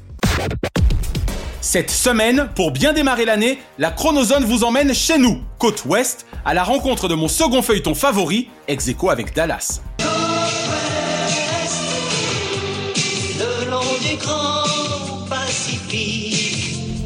Cette 1.61 1.91
semaine, 1.91 2.49
pour 2.55 2.71
bien 2.71 2.93
démarrer 2.93 3.25
l'année, 3.25 3.59
la 3.77 3.91
Chronozone 3.91 4.45
vous 4.45 4.63
emmène 4.63 4.93
chez 4.93 5.17
nous, 5.17 5.41
côte 5.59 5.83
ouest, 5.85 6.25
à 6.45 6.53
la 6.53 6.63
rencontre 6.63 7.07
de 7.07 7.15
mon 7.15 7.27
second 7.27 7.61
feuilleton 7.61 7.93
favori, 7.93 8.47
ex 8.67 8.87
aequo 8.87 9.09
avec 9.09 9.35
Dallas. 9.35 9.81
Le. 9.99 10.17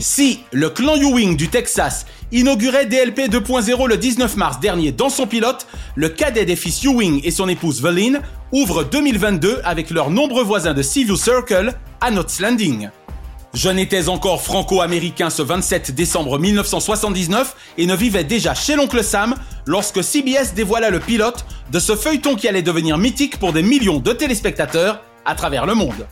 Si 0.02 0.40
le 0.52 0.70
clan 0.70 0.96
Ewing 0.96 1.38
du 1.38 1.48
Texas 1.48 2.06
inaugurait 2.32 2.86
DLP 2.86 3.30
2.0 3.30 3.88
le 3.88 3.98
19 3.98 4.38
mars 4.38 4.60
dernier 4.60 4.92
dans 4.92 5.10
son 5.10 5.28
pilote, 5.28 5.68
le 5.96 6.10
cadet 6.10 6.46
des 6.46 6.56
fils 6.56 6.84
Ewing 6.84 7.22
et 7.24 7.32
son 7.32 7.48
épouse 7.50 7.82
Veline 7.82 8.22
ouvre 8.52 8.84
2022 8.84 9.62
avec 9.64 9.90
leurs 9.90 10.10
nombreux 10.10 10.44
voisins 10.44 10.74
de 10.74 10.82
Seaview 10.82 11.16
Circle 11.16 11.74
à 12.00 12.12
Knots 12.12 12.40
Landing. 12.40 12.90
Je 13.54 13.70
n'étais 13.70 14.08
encore 14.08 14.42
franco-américain 14.42 15.30
ce 15.30 15.42
27 15.42 15.92
décembre 15.94 16.40
1979 16.40 17.56
et 17.78 17.86
ne 17.86 17.96
vivais 17.96 18.24
déjà 18.24 18.54
chez 18.54 18.76
l'oncle 18.76 19.04
Sam 19.04 19.36
lorsque 19.66 20.02
CBS 20.02 20.54
dévoila 20.56 20.90
le 20.90 21.00
pilote 21.00 21.46
de 21.70 21.80
ce 21.80 21.96
feuilleton 21.96 22.36
qui 22.36 22.48
allait 22.48 22.62
devenir 22.62 22.98
mythique 22.98 23.40
pour 23.40 23.52
des 23.52 23.62
millions 23.62 24.00
de 24.00 24.14
téléspectateurs 24.14 25.02
à 25.26 25.36
travers 25.36 25.66
le 25.66 25.76
monde. 25.76 26.08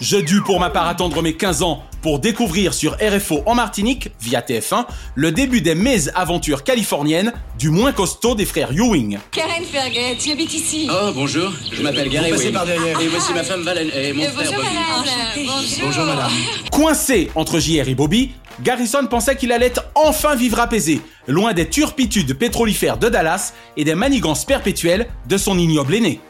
Je 0.00 0.18
dus 0.18 0.42
pour 0.42 0.60
ma 0.60 0.70
part 0.70 0.86
attendre 0.86 1.22
mes 1.22 1.34
15 1.34 1.62
ans 1.62 1.82
pour 2.02 2.18
découvrir 2.18 2.74
sur 2.74 2.96
RFO 3.00 3.42
en 3.46 3.54
Martinique, 3.54 4.10
via 4.20 4.40
TF1, 4.40 4.86
le 5.14 5.32
début 5.32 5.60
des 5.60 5.74
mésaventures 5.74 6.64
californiennes 6.64 7.32
du 7.58 7.70
moins 7.70 7.92
costaud 7.92 8.34
des 8.34 8.44
frères 8.44 8.72
Ewing. 8.72 9.18
Karen 9.30 9.64
Ferget, 9.64 10.16
tu 10.18 10.30
habites 10.32 10.54
ici 10.54 10.88
Oh, 10.90 11.10
bonjour, 11.14 11.50
je 11.72 11.82
m'appelle 11.82 12.08
Gary 12.08 12.30
Vous 12.30 12.36
passez 12.36 12.44
Wing. 12.46 12.54
par 12.54 12.66
derrière. 12.66 13.00
Et 13.00 13.08
voici 13.08 13.32
ma 13.32 13.42
femme 13.44 13.62
Valen 13.62 13.88
et 13.94 14.12
mon 14.12 14.22
frère 14.24 14.34
Bonjour 14.36 14.54
Bobby. 14.54 14.74
madame. 14.74 15.46
Bonjour. 15.46 15.86
Bonjour, 15.86 16.04
madame. 16.04 16.30
Coincé 16.70 17.30
entre 17.34 17.58
JR 17.58 17.88
et 17.88 17.94
Bobby, 17.94 18.30
Garrison 18.62 19.06
pensait 19.06 19.36
qu'il 19.36 19.52
allait 19.52 19.72
enfin 19.94 20.34
vivre 20.34 20.58
apaisé, 20.60 21.00
loin 21.26 21.52
des 21.52 21.68
turpitudes 21.68 22.34
pétrolifères 22.36 22.96
de 22.98 23.08
Dallas 23.08 23.52
et 23.76 23.84
des 23.84 23.94
manigances 23.94 24.44
perpétuelles 24.44 25.06
de 25.28 25.36
son 25.36 25.58
ignoble 25.58 25.94
aîné. 25.94 26.20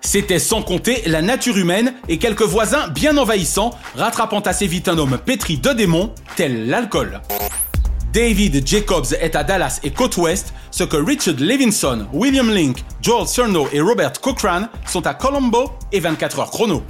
C'était 0.00 0.38
sans 0.38 0.62
compter 0.62 1.02
la 1.06 1.22
nature 1.22 1.56
humaine 1.58 1.94
et 2.08 2.18
quelques 2.18 2.42
voisins 2.42 2.88
bien 2.88 3.16
envahissants, 3.16 3.70
rattrapant 3.96 4.40
assez 4.40 4.66
vite 4.66 4.88
un 4.88 4.98
homme 4.98 5.18
pétri 5.24 5.58
de 5.58 5.70
démons, 5.70 6.12
tel 6.36 6.68
l'alcool. 6.68 7.20
David 8.12 8.66
Jacobs 8.66 9.12
est 9.20 9.36
à 9.36 9.44
Dallas 9.44 9.78
et 9.84 9.90
côte 9.90 10.16
ouest, 10.16 10.52
ce 10.70 10.82
que 10.82 10.96
Richard 10.96 11.36
Levinson, 11.38 12.08
William 12.12 12.50
Link, 12.50 12.78
Joel 13.02 13.28
Cerno 13.28 13.68
et 13.72 13.80
Robert 13.80 14.12
Cochran 14.20 14.62
sont 14.86 15.06
à 15.06 15.14
Colombo 15.14 15.70
et 15.92 16.00
24 16.00 16.40
heures 16.40 16.50
chrono. 16.50 16.82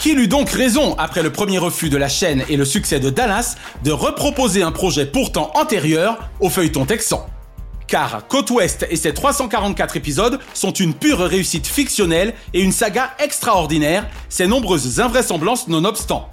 Qu'il 0.00 0.18
eut 0.18 0.28
donc 0.28 0.50
raison, 0.50 0.94
après 0.98 1.22
le 1.22 1.32
premier 1.32 1.56
refus 1.56 1.88
de 1.88 1.96
la 1.96 2.08
chaîne 2.08 2.44
et 2.50 2.58
le 2.58 2.66
succès 2.66 3.00
de 3.00 3.08
Dallas, 3.08 3.56
de 3.84 3.92
reproposer 3.92 4.62
un 4.62 4.72
projet 4.72 5.06
pourtant 5.06 5.50
antérieur 5.54 6.28
au 6.40 6.50
feuilleton 6.50 6.84
texan. 6.84 7.26
Car 7.86 8.26
Côte 8.28 8.50
Ouest 8.50 8.86
et 8.90 8.96
ses 8.96 9.14
344 9.14 9.96
épisodes 9.96 10.40
sont 10.54 10.72
une 10.72 10.94
pure 10.94 11.20
réussite 11.20 11.66
fictionnelle 11.66 12.34
et 12.52 12.62
une 12.62 12.72
saga 12.72 13.12
extraordinaire, 13.18 14.08
ses 14.28 14.46
nombreuses 14.46 15.00
invraisemblances 15.00 15.68
nonobstant. 15.68 16.28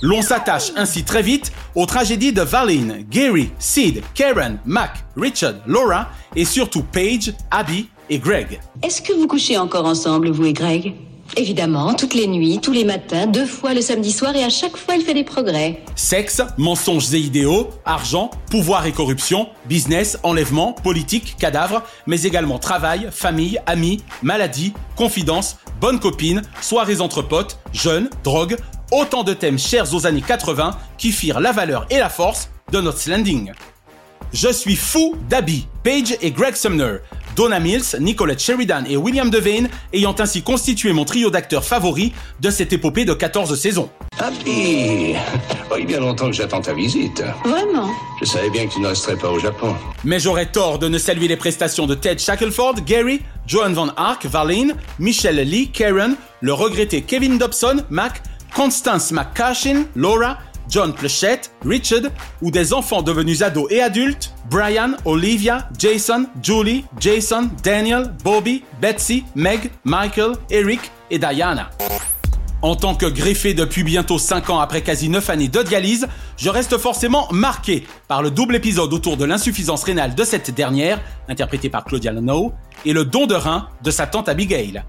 L'on 0.00 0.22
s'attache 0.22 0.70
ainsi 0.76 1.02
très 1.02 1.22
vite 1.22 1.50
aux 1.74 1.86
tragédies 1.86 2.32
de 2.32 2.42
Valine, 2.42 3.04
Gary, 3.10 3.50
Sid, 3.58 4.02
Karen, 4.14 4.58
Mac, 4.64 5.04
Richard, 5.16 5.54
Laura 5.66 6.08
et 6.36 6.44
surtout 6.44 6.84
Paige, 6.84 7.32
Abby 7.50 7.88
et 8.08 8.18
Greg. 8.18 8.60
Est-ce 8.82 9.02
que 9.02 9.12
vous 9.12 9.26
couchez 9.26 9.58
encore 9.58 9.86
ensemble, 9.86 10.30
vous 10.30 10.46
et 10.46 10.52
Greg? 10.52 10.94
Évidemment, 11.38 11.94
toutes 11.94 12.14
les 12.14 12.26
nuits, 12.26 12.58
tous 12.60 12.72
les 12.72 12.82
matins, 12.82 13.28
deux 13.28 13.46
fois 13.46 13.72
le 13.72 13.80
samedi 13.80 14.10
soir 14.10 14.34
et 14.34 14.42
à 14.42 14.48
chaque 14.48 14.76
fois 14.76 14.96
il 14.96 15.02
fait 15.02 15.14
des 15.14 15.22
progrès. 15.22 15.84
Sexe, 15.94 16.42
mensonges 16.56 17.14
et 17.14 17.20
idéaux, 17.20 17.70
argent, 17.84 18.32
pouvoir 18.50 18.86
et 18.86 18.92
corruption, 18.92 19.48
business, 19.66 20.18
enlèvement, 20.24 20.72
politique, 20.72 21.36
cadavre, 21.38 21.84
mais 22.08 22.22
également 22.22 22.58
travail, 22.58 23.10
famille, 23.12 23.60
amis, 23.66 24.02
maladie, 24.20 24.72
confidence, 24.96 25.58
bonne 25.80 26.00
copine, 26.00 26.42
soirées 26.60 27.00
entre 27.00 27.22
potes, 27.22 27.60
jeunes, 27.72 28.10
drogue, 28.24 28.56
autant 28.90 29.22
de 29.22 29.32
thèmes 29.32 29.60
chers 29.60 29.94
aux 29.94 30.06
années 30.08 30.24
80 30.26 30.72
qui 30.96 31.12
firent 31.12 31.38
la 31.38 31.52
valeur 31.52 31.86
et 31.88 31.98
la 31.98 32.08
force 32.08 32.50
de 32.72 32.80
notre 32.80 33.08
landing. 33.08 33.52
Je 34.32 34.52
suis 34.52 34.76
fou 34.76 35.16
d'Abby, 35.30 35.68
Paige 35.84 36.18
et 36.20 36.32
Greg 36.32 36.54
Sumner, 36.54 36.98
Donna 37.38 37.60
Mills, 37.60 37.94
Nicolette 38.00 38.40
Sheridan 38.40 38.82
et 38.88 38.96
William 38.96 39.30
Devane 39.30 39.68
ayant 39.92 40.16
ainsi 40.18 40.42
constitué 40.42 40.92
mon 40.92 41.04
trio 41.04 41.30
d'acteurs 41.30 41.64
favoris 41.64 42.10
de 42.40 42.50
cette 42.50 42.72
épopée 42.72 43.04
de 43.04 43.14
14 43.14 43.54
saisons. 43.56 43.90
Happy 44.18 45.14
Oh, 45.70 45.74
il 45.76 45.82
y 45.82 45.84
a 45.84 45.86
bien 45.86 46.00
longtemps 46.00 46.26
que 46.26 46.32
j'attends 46.32 46.60
ta 46.60 46.74
visite. 46.74 47.22
Vraiment? 47.44 47.90
Je 48.20 48.24
savais 48.26 48.50
bien 48.50 48.66
que 48.66 48.72
tu 48.72 48.80
ne 48.80 48.88
resterais 48.88 49.14
pas 49.14 49.28
au 49.30 49.38
Japon. 49.38 49.76
Mais 50.02 50.18
j'aurais 50.18 50.46
tort 50.46 50.80
de 50.80 50.88
ne 50.88 50.98
saluer 50.98 51.28
les 51.28 51.36
prestations 51.36 51.86
de 51.86 51.94
Ted 51.94 52.18
Shackelford, 52.18 52.80
Gary, 52.84 53.20
Joan 53.46 53.72
Van 53.72 53.90
Ark, 53.96 54.26
Varlene, 54.26 54.74
Michelle 54.98 55.36
Lee, 55.48 55.68
Karen, 55.68 56.16
le 56.40 56.52
regretté 56.52 57.02
Kevin 57.02 57.38
Dobson, 57.38 57.84
Mac, 57.88 58.20
Constance 58.52 59.12
McCashin, 59.12 59.84
Laura, 59.94 60.38
John 60.68 60.92
Plechette, 60.92 61.52
Richard, 61.64 62.10
ou 62.42 62.50
des 62.50 62.72
enfants 62.72 63.02
devenus 63.02 63.42
ados 63.42 63.66
et 63.70 63.80
adultes, 63.80 64.34
Brian, 64.50 64.92
Olivia, 65.04 65.68
Jason, 65.78 66.26
Julie, 66.42 66.84
Jason, 67.00 67.48
Daniel, 67.62 68.14
Bobby, 68.22 68.62
Betsy, 68.80 69.24
Meg, 69.34 69.70
Michael, 69.84 70.32
Eric 70.50 70.80
et 71.10 71.18
Diana. 71.18 71.70
En 72.60 72.74
tant 72.74 72.96
que 72.96 73.06
greffé 73.06 73.54
depuis 73.54 73.84
bientôt 73.84 74.18
5 74.18 74.50
ans 74.50 74.58
après 74.58 74.82
quasi 74.82 75.08
9 75.08 75.30
années 75.30 75.48
de 75.48 75.62
dialyse, 75.62 76.08
je 76.36 76.50
reste 76.50 76.76
forcément 76.76 77.28
marqué 77.30 77.86
par 78.08 78.20
le 78.20 78.32
double 78.32 78.56
épisode 78.56 78.92
autour 78.92 79.16
de 79.16 79.24
l'insuffisance 79.24 79.84
rénale 79.84 80.16
de 80.16 80.24
cette 80.24 80.50
dernière, 80.50 81.00
interprétée 81.28 81.70
par 81.70 81.84
Claudia 81.84 82.10
Lano, 82.10 82.52
et 82.84 82.92
le 82.92 83.04
don 83.04 83.26
de 83.26 83.36
rein 83.36 83.68
de 83.84 83.92
sa 83.92 84.08
tante 84.08 84.28
Abigail. 84.28 84.82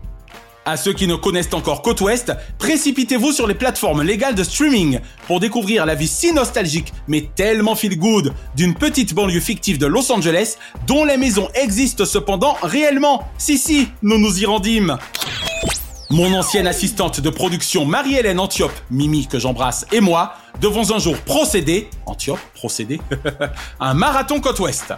À 0.69 0.77
ceux 0.77 0.93
qui 0.93 1.07
ne 1.07 1.15
connaissent 1.15 1.51
encore 1.53 1.81
Côte 1.81 1.99
Ouest, 2.01 2.31
précipitez-vous 2.59 3.31
sur 3.31 3.47
les 3.47 3.55
plateformes 3.55 4.03
légales 4.03 4.35
de 4.35 4.43
streaming 4.43 4.99
pour 5.25 5.39
découvrir 5.39 5.83
la 5.87 5.95
vie 5.95 6.07
si 6.07 6.31
nostalgique 6.31 6.93
mais 7.07 7.27
tellement 7.33 7.73
feel 7.73 7.97
good 7.97 8.35
d'une 8.55 8.75
petite 8.75 9.15
banlieue 9.15 9.39
fictive 9.39 9.79
de 9.79 9.87
Los 9.87 10.11
Angeles 10.11 10.57
dont 10.85 11.05
les 11.05 11.17
maisons 11.17 11.49
existent 11.55 12.05
cependant 12.05 12.55
réellement. 12.61 13.23
Si 13.39 13.57
si, 13.57 13.87
nous 14.03 14.19
nous 14.19 14.43
y 14.43 14.45
rendîmes. 14.45 14.99
Mon 16.11 16.37
ancienne 16.37 16.67
assistante 16.67 17.19
de 17.19 17.31
production 17.31 17.85
Marie-Hélène 17.85 18.39
Antiope, 18.39 18.71
Mimi 18.91 19.25
que 19.25 19.39
j'embrasse, 19.39 19.87
et 19.91 20.01
moi 20.01 20.35
devons 20.61 20.91
un 20.93 20.99
jour 20.99 21.17
procéder, 21.17 21.89
Antiope, 22.05 22.39
procéder, 22.53 23.01
un 23.79 23.95
marathon 23.95 24.39
côte 24.39 24.59
ouest. 24.59 24.93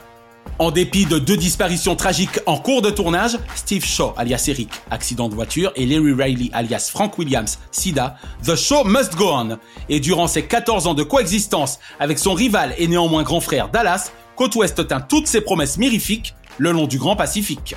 En 0.60 0.70
dépit 0.70 1.06
de 1.06 1.18
deux 1.18 1.38
disparitions 1.38 1.96
tragiques 1.96 2.40
en 2.46 2.58
cours 2.58 2.84
de 2.84 2.92
tournage, 2.92 3.38
Steve 3.56 3.84
Shaw 3.84 4.14
alias 4.16 4.46
Eric, 4.48 4.70
accident 4.92 5.28
de 5.28 5.34
voiture, 5.34 5.72
et 5.76 5.86
Larry 5.86 6.14
Riley 6.14 6.50
alias 6.54 6.90
Frank 6.92 7.18
Williams, 7.18 7.58
SIDA, 7.72 8.16
The 8.46 8.56
Show 8.56 8.84
Must 8.84 9.16
Go 9.16 9.30
On. 9.32 9.58
Et 9.90 10.00
durant 10.00 10.28
ses 10.28 10.44
14 10.44 10.88
ans 10.88 10.94
de 10.94 11.04
coexistence 11.04 11.80
avec 12.00 12.20
son 12.20 12.34
rival 12.34 12.76
et 12.78 12.88
néanmoins 12.88 13.24
grand 13.24 13.42
frère 13.42 13.70
Dallas, 13.70 14.12
Côte 14.36 14.56
Ouest 14.56 14.88
tint 14.88 15.02
toutes 15.02 15.28
ses 15.28 15.42
promesses 15.42 15.78
mirifiques 15.78 16.36
le 16.58 16.72
long 16.72 16.86
du 16.86 17.00
Grand 17.00 17.16
Pacifique. 17.16 17.76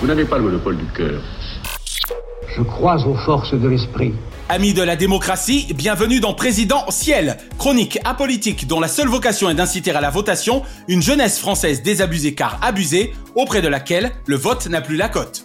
Vous 0.00 0.06
n'avez 0.06 0.24
pas 0.24 0.38
le 0.38 0.44
monopole 0.44 0.76
du 0.76 0.86
cœur. 0.96 1.20
Je 2.56 2.62
crois 2.62 3.04
aux 3.04 3.16
forces 3.16 3.54
de 3.54 3.68
l'esprit. 3.68 4.14
Amis 4.50 4.72
de 4.72 4.80
la 4.80 4.96
démocratie, 4.96 5.66
bienvenue 5.74 6.20
dans 6.20 6.32
Président 6.32 6.90
Ciel, 6.90 7.36
chronique 7.58 7.98
apolitique 8.04 8.66
dont 8.66 8.80
la 8.80 8.88
seule 8.88 9.08
vocation 9.08 9.50
est 9.50 9.54
d'inciter 9.54 9.90
à 9.90 10.00
la 10.00 10.08
votation 10.08 10.62
une 10.88 11.02
jeunesse 11.02 11.38
française 11.38 11.82
désabusée 11.82 12.34
car 12.34 12.58
abusée, 12.62 13.12
auprès 13.34 13.60
de 13.60 13.68
laquelle 13.68 14.10
le 14.24 14.36
vote 14.36 14.66
n'a 14.68 14.80
plus 14.80 14.96
la 14.96 15.10
cote. 15.10 15.44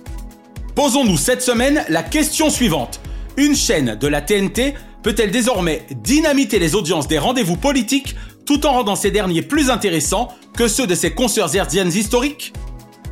Posons-nous 0.75 1.17
cette 1.17 1.41
semaine 1.41 1.83
la 1.89 2.01
question 2.01 2.49
suivante. 2.49 3.01
Une 3.35 3.57
chaîne 3.57 3.95
de 3.95 4.07
la 4.07 4.21
TNT 4.21 4.73
peut-elle 5.01 5.31
désormais 5.31 5.85
dynamiter 5.91 6.57
les 6.57 6.73
audiences 6.73 7.09
des 7.09 7.19
rendez-vous 7.19 7.57
politiques 7.57 8.15
tout 8.45 8.65
en 8.65 8.71
rendant 8.71 8.95
ces 8.95 9.11
derniers 9.11 9.41
plus 9.41 9.69
intéressants 9.69 10.29
que 10.55 10.69
ceux 10.69 10.87
de 10.87 10.95
ses 10.95 11.11
consoeurs 11.11 11.53
hertziennes 11.53 11.91
historiques? 11.91 12.53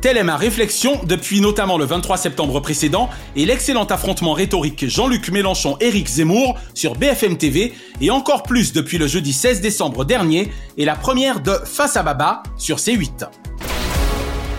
Telle 0.02 0.16
est 0.16 0.24
ma 0.24 0.36
réflexion 0.36 1.00
depuis 1.04 1.40
notamment 1.40 1.78
le 1.78 1.84
23 1.84 2.16
septembre 2.16 2.58
précédent 2.58 3.08
et 3.36 3.46
l'excellent 3.46 3.84
affrontement 3.84 4.32
rhétorique 4.32 4.88
Jean-Luc 4.88 5.30
Mélenchon-Éric 5.30 6.08
Zemmour 6.08 6.58
sur 6.74 6.96
BFM 6.96 7.38
TV 7.38 7.72
et 8.00 8.10
encore 8.10 8.42
plus 8.42 8.72
depuis 8.72 8.98
le 8.98 9.06
jeudi 9.06 9.32
16 9.32 9.60
décembre 9.60 10.04
dernier 10.04 10.50
et 10.76 10.84
la 10.84 10.96
première 10.96 11.38
de 11.38 11.52
Face 11.52 11.96
à 11.96 12.02
Baba 12.02 12.42
sur 12.58 12.78
C8. 12.78 13.28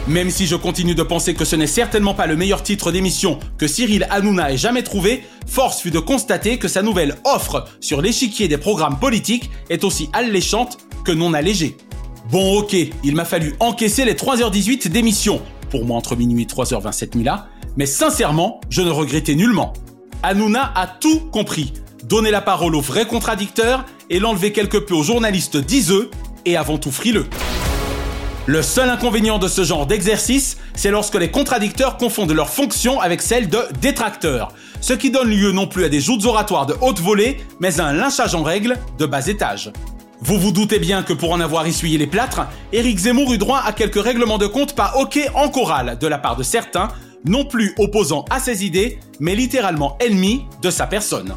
Même 0.08 0.30
si 0.30 0.48
je 0.48 0.56
continue 0.56 0.96
de 0.96 1.04
penser 1.04 1.34
que 1.34 1.44
ce 1.44 1.58
n'est 1.58 1.68
certainement 1.68 2.14
pas 2.14 2.26
le 2.26 2.38
meilleur 2.38 2.64
titre 2.64 2.94
d'émission 2.94 3.38
que 3.58 3.68
Cyril 3.68 4.08
Hanouna 4.12 4.54
ait 4.54 4.58
jamais 4.58 4.84
trouvé, 4.84 5.26
force 5.46 5.82
fut 5.82 5.92
de 5.92 6.00
constater 6.00 6.58
que 6.58 6.70
sa 6.70 6.82
nouvelle 6.82 7.18
offre 7.26 7.66
sur 7.82 8.02
l'échiquier 8.02 8.48
des 8.48 8.58
programmes 8.58 8.98
politiques 8.98 9.50
est 9.70 9.84
aussi 9.84 10.10
alléchante 10.14 10.78
que 11.04 11.12
non 11.12 11.34
allégée. 11.34 11.76
Bon 12.32 12.60
ok, 12.60 12.74
il 13.04 13.16
m'a 13.16 13.26
fallu 13.26 13.54
encaisser 13.60 14.06
les 14.06 14.14
3h18 14.14 14.88
d'émission, 14.88 15.42
pour 15.70 15.86
moi 15.86 15.98
entre 15.98 16.16
minuit 16.16 16.44
et 16.44 16.46
3h27 16.46 17.22
là, 17.22 17.48
mais 17.76 17.86
sincèrement, 17.86 18.62
je 18.70 18.82
ne 18.82 18.90
regrettais 18.90 19.36
nullement. 19.36 19.74
Hanouna 20.24 20.72
a 20.74 20.88
tout 20.88 21.20
compris, 21.32 21.74
donner 22.06 22.32
la 22.32 22.40
parole 22.40 22.76
aux 22.76 22.82
vrais 22.82 23.06
contradicteurs 23.06 23.86
et 24.10 24.20
l'enlever 24.20 24.54
quelque 24.54 24.78
peu 24.78 24.94
aux 24.94 25.04
journalistes 25.04 25.58
diseux 25.58 26.12
et 26.46 26.56
avant 26.56 26.78
tout 26.78 26.92
frileux. 26.92 27.28
Le 28.46 28.62
seul 28.62 28.90
inconvénient 28.90 29.38
de 29.38 29.50
ce 29.50 29.64
genre 29.64 29.86
d'exercice, 29.86 30.58
c'est 30.76 30.92
lorsque 30.92 31.16
les 31.16 31.30
contradicteurs 31.32 31.98
confondent 31.98 32.32
leur 32.32 32.50
fonction 32.50 33.02
avec 33.02 33.22
celle 33.22 33.50
de 33.50 33.60
détracteurs, 33.82 34.54
ce 34.80 34.94
qui 34.94 35.12
donne 35.12 35.30
lieu 35.30 35.52
non 35.52 35.68
plus 35.68 35.84
à 35.84 35.90
des 35.90 36.02
joutes 36.02 36.26
oratoires 36.26 36.66
de 36.66 36.76
haute 36.82 37.00
volée, 37.00 37.38
mais 37.60 37.82
à 37.82 37.86
un 37.86 37.94
lynchage 37.94 38.36
en 38.36 38.44
règle 38.44 38.78
de 38.98 39.06
bas 39.06 39.28
étage. 39.28 39.72
Vous 40.26 40.40
vous 40.40 40.54
doutez 40.54 40.80
bien 40.80 41.04
que 41.04 41.12
pour 41.12 41.34
en 41.34 41.42
avoir 41.42 41.66
essuyé 41.66 41.98
les 41.98 42.08
plâtres, 42.08 42.44
Éric 42.72 42.98
Zemmour 42.98 43.34
eut 43.34 43.38
droit 43.38 43.62
à 43.66 43.74
quelques 43.74 44.02
règlements 44.02 44.38
de 44.38 44.48
compte 44.48 44.74
pas 44.74 44.94
ok 44.98 45.20
en 45.36 45.50
chorale 45.50 45.98
de 46.00 46.08
la 46.08 46.18
part 46.18 46.38
de 46.38 46.44
certains, 46.44 46.88
non 47.26 47.44
plus 47.44 47.74
opposants 47.78 48.24
à 48.30 48.40
ses 48.40 48.66
idées, 48.66 49.00
mais 49.20 49.36
littéralement 49.36 49.98
ennemis 50.00 50.46
de 50.62 50.70
sa 50.70 50.88
personne. 50.88 51.34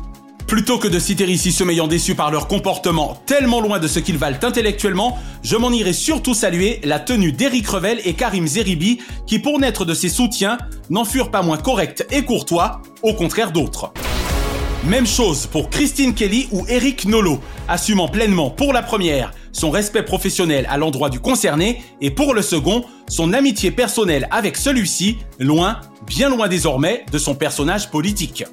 Plutôt 0.46 0.78
que 0.78 0.86
de 0.86 1.00
citer 1.00 1.24
ici 1.24 1.50
ceux 1.50 1.64
m'ayant 1.64 1.88
déçus 1.88 2.14
par 2.14 2.30
leur 2.30 2.46
comportement 2.46 3.20
tellement 3.26 3.60
loin 3.60 3.80
de 3.80 3.88
ce 3.88 3.98
qu'ils 3.98 4.18
valent 4.18 4.38
intellectuellement, 4.40 5.18
je 5.42 5.56
m'en 5.56 5.72
irai 5.72 5.92
surtout 5.92 6.34
saluer 6.34 6.80
la 6.84 7.00
tenue 7.00 7.32
d'Éric 7.32 7.66
Revel 7.66 8.00
et 8.04 8.14
Karim 8.14 8.46
Zeribi 8.46 9.00
qui 9.26 9.40
pour 9.40 9.58
n'être 9.58 9.84
de 9.84 9.94
ses 9.94 10.08
soutiens 10.08 10.58
n'en 10.90 11.04
furent 11.04 11.32
pas 11.32 11.42
moins 11.42 11.58
corrects 11.58 12.06
et 12.12 12.24
courtois, 12.24 12.82
au 13.02 13.14
contraire 13.14 13.50
d'autres. 13.50 13.92
Même 14.88 15.06
chose 15.06 15.46
pour 15.46 15.68
Christine 15.68 16.14
Kelly 16.14 16.46
ou 16.52 16.64
Eric 16.68 17.06
Nolo, 17.06 17.40
assumant 17.66 18.06
pleinement 18.06 18.50
pour 18.50 18.72
la 18.72 18.84
première 18.84 19.32
son 19.50 19.70
respect 19.70 20.04
professionnel 20.04 20.64
à 20.70 20.76
l'endroit 20.76 21.10
du 21.10 21.18
concerné 21.18 21.82
et 22.00 22.12
pour 22.12 22.34
le 22.34 22.42
second 22.42 22.84
son 23.08 23.32
amitié 23.32 23.72
personnelle 23.72 24.28
avec 24.30 24.56
celui-ci, 24.56 25.18
loin, 25.40 25.80
bien 26.06 26.28
loin 26.28 26.46
désormais 26.46 27.04
de 27.10 27.18
son 27.18 27.34
personnage 27.34 27.90
politique. 27.90 28.44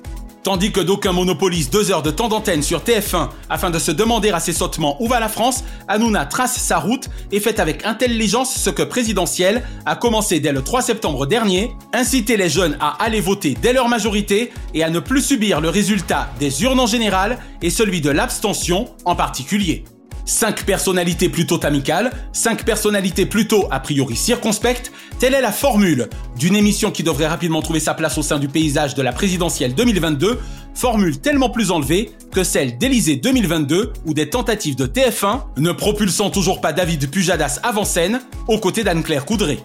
Tandis 0.44 0.74
que 0.74 0.82
d'aucuns 0.82 1.14
monopolisent 1.14 1.70
deux 1.70 1.90
heures 1.90 2.04
de 2.04 2.12
temps 2.12 2.28
d'antenne 2.28 2.64
sur 2.64 2.82
TF1 2.82 3.30
afin 3.50 3.70
de 3.70 3.80
se 3.80 3.92
demander 3.92 4.30
assez 4.32 4.52
sottement 4.52 5.02
où 5.02 5.08
va 5.08 5.22
la 5.22 5.30
France, 5.30 5.64
Hanouna 5.88 6.26
trace 6.26 6.58
sa 6.58 6.80
route 6.80 7.10
et 7.32 7.40
fait 7.40 7.62
avec 7.62 7.86
intelligence 7.86 8.54
ce 8.54 8.70
que 8.70 8.84
présidentiel 8.84 9.64
a 9.86 9.96
commencé 9.96 10.42
dès 10.42 10.52
le 10.52 10.62
3 10.62 10.82
septembre 10.82 11.26
dernier, 11.28 11.72
inciter 11.94 12.36
les 12.36 12.50
jeunes 12.50 12.78
à 12.82 13.02
aller 13.02 13.22
voter 13.22 13.56
dès 13.62 13.72
leur 13.72 13.88
majorité 13.88 14.52
et 14.74 14.84
à 14.84 14.90
ne 14.90 15.00
plus 15.00 15.22
subir 15.22 15.62
le 15.62 15.70
résultat 15.70 16.30
des 16.40 16.64
urnes 16.64 16.82
en 16.82 16.88
général 16.88 17.40
et 17.62 17.70
celui 17.70 18.02
de 18.02 18.10
l'abstention 18.10 18.90
en 19.06 19.16
particulier. 19.16 19.86
Cinq 20.26 20.66
personnalités 20.66 21.28
plutôt 21.28 21.60
amicales, 21.66 22.12
cinq 22.32 22.64
personnalités 22.64 23.26
plutôt 23.26 23.68
a 23.72 23.82
priori 23.82 24.16
circonspectes, 24.16 24.92
telle 25.20 25.34
est 25.34 25.42
la 25.42 25.52
formule 25.52 26.08
d'une 26.40 26.56
émission 26.56 26.92
qui 26.92 27.04
devrait 27.04 27.28
rapidement 27.28 27.62
trouver 27.62 27.82
sa 27.82 27.94
place 27.94 28.18
au 28.18 28.22
sein 28.22 28.40
du 28.40 28.48
paysage 28.48 28.96
de 28.96 29.02
la 29.02 29.12
présidentielle 29.12 29.76
2022, 29.76 30.40
formule 30.76 31.20
tellement 31.20 31.50
plus 31.50 31.72
enlevée 31.72 32.12
que 32.32 32.44
celle 32.46 32.78
d'Élysée 32.78 33.18
2022 33.18 33.92
ou 34.06 34.14
des 34.14 34.30
tentatives 34.30 34.78
de 34.78 34.88
TF1 34.88 35.42
ne 35.58 35.72
propulsant 35.74 36.30
toujours 36.30 36.62
pas 36.62 36.72
David 36.72 37.10
Pujadas 37.10 37.60
avant 37.62 37.86
scène 37.86 38.22
aux 38.48 38.60
côtés 38.60 38.86
d'Anne-Claire 38.86 39.26
Coudray. 39.26 39.60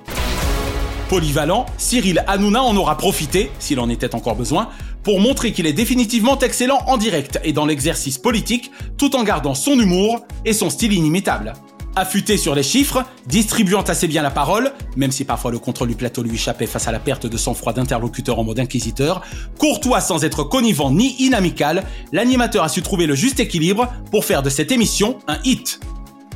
Polyvalent, 1.08 1.64
Cyril 1.78 2.22
Hanouna 2.26 2.62
en 2.62 2.76
aura 2.76 2.98
profité, 2.98 3.50
s'il 3.58 3.80
en 3.80 3.88
était 3.88 4.14
encore 4.14 4.36
besoin, 4.36 4.68
pour 5.08 5.20
montrer 5.20 5.52
qu'il 5.52 5.64
est 5.64 5.72
définitivement 5.72 6.38
excellent 6.38 6.82
en 6.86 6.98
direct 6.98 7.40
et 7.42 7.54
dans 7.54 7.64
l'exercice 7.64 8.18
politique, 8.18 8.70
tout 8.98 9.16
en 9.16 9.24
gardant 9.24 9.54
son 9.54 9.80
humour 9.80 10.26
et 10.44 10.52
son 10.52 10.68
style 10.68 10.92
inimitable. 10.92 11.54
Affûté 11.96 12.36
sur 12.36 12.54
les 12.54 12.62
chiffres, 12.62 13.02
distribuant 13.26 13.80
assez 13.80 14.06
bien 14.06 14.20
la 14.20 14.30
parole, 14.30 14.70
même 14.98 15.10
si 15.10 15.24
parfois 15.24 15.50
le 15.50 15.58
contrôle 15.58 15.88
du 15.88 15.94
plateau 15.94 16.22
lui 16.22 16.34
échappait 16.34 16.66
face 16.66 16.88
à 16.88 16.92
la 16.92 16.98
perte 16.98 17.26
de 17.26 17.38
sang-froid 17.38 17.72
d'interlocuteur 17.72 18.38
en 18.38 18.44
mode 18.44 18.60
inquisiteur, 18.60 19.22
courtois 19.56 20.02
sans 20.02 20.24
être 20.24 20.44
connivant 20.44 20.90
ni 20.90 21.16
inamical, 21.20 21.84
l'animateur 22.12 22.62
a 22.62 22.68
su 22.68 22.82
trouver 22.82 23.06
le 23.06 23.14
juste 23.14 23.40
équilibre 23.40 23.90
pour 24.10 24.26
faire 24.26 24.42
de 24.42 24.50
cette 24.50 24.72
émission 24.72 25.20
un 25.26 25.38
hit. 25.42 25.80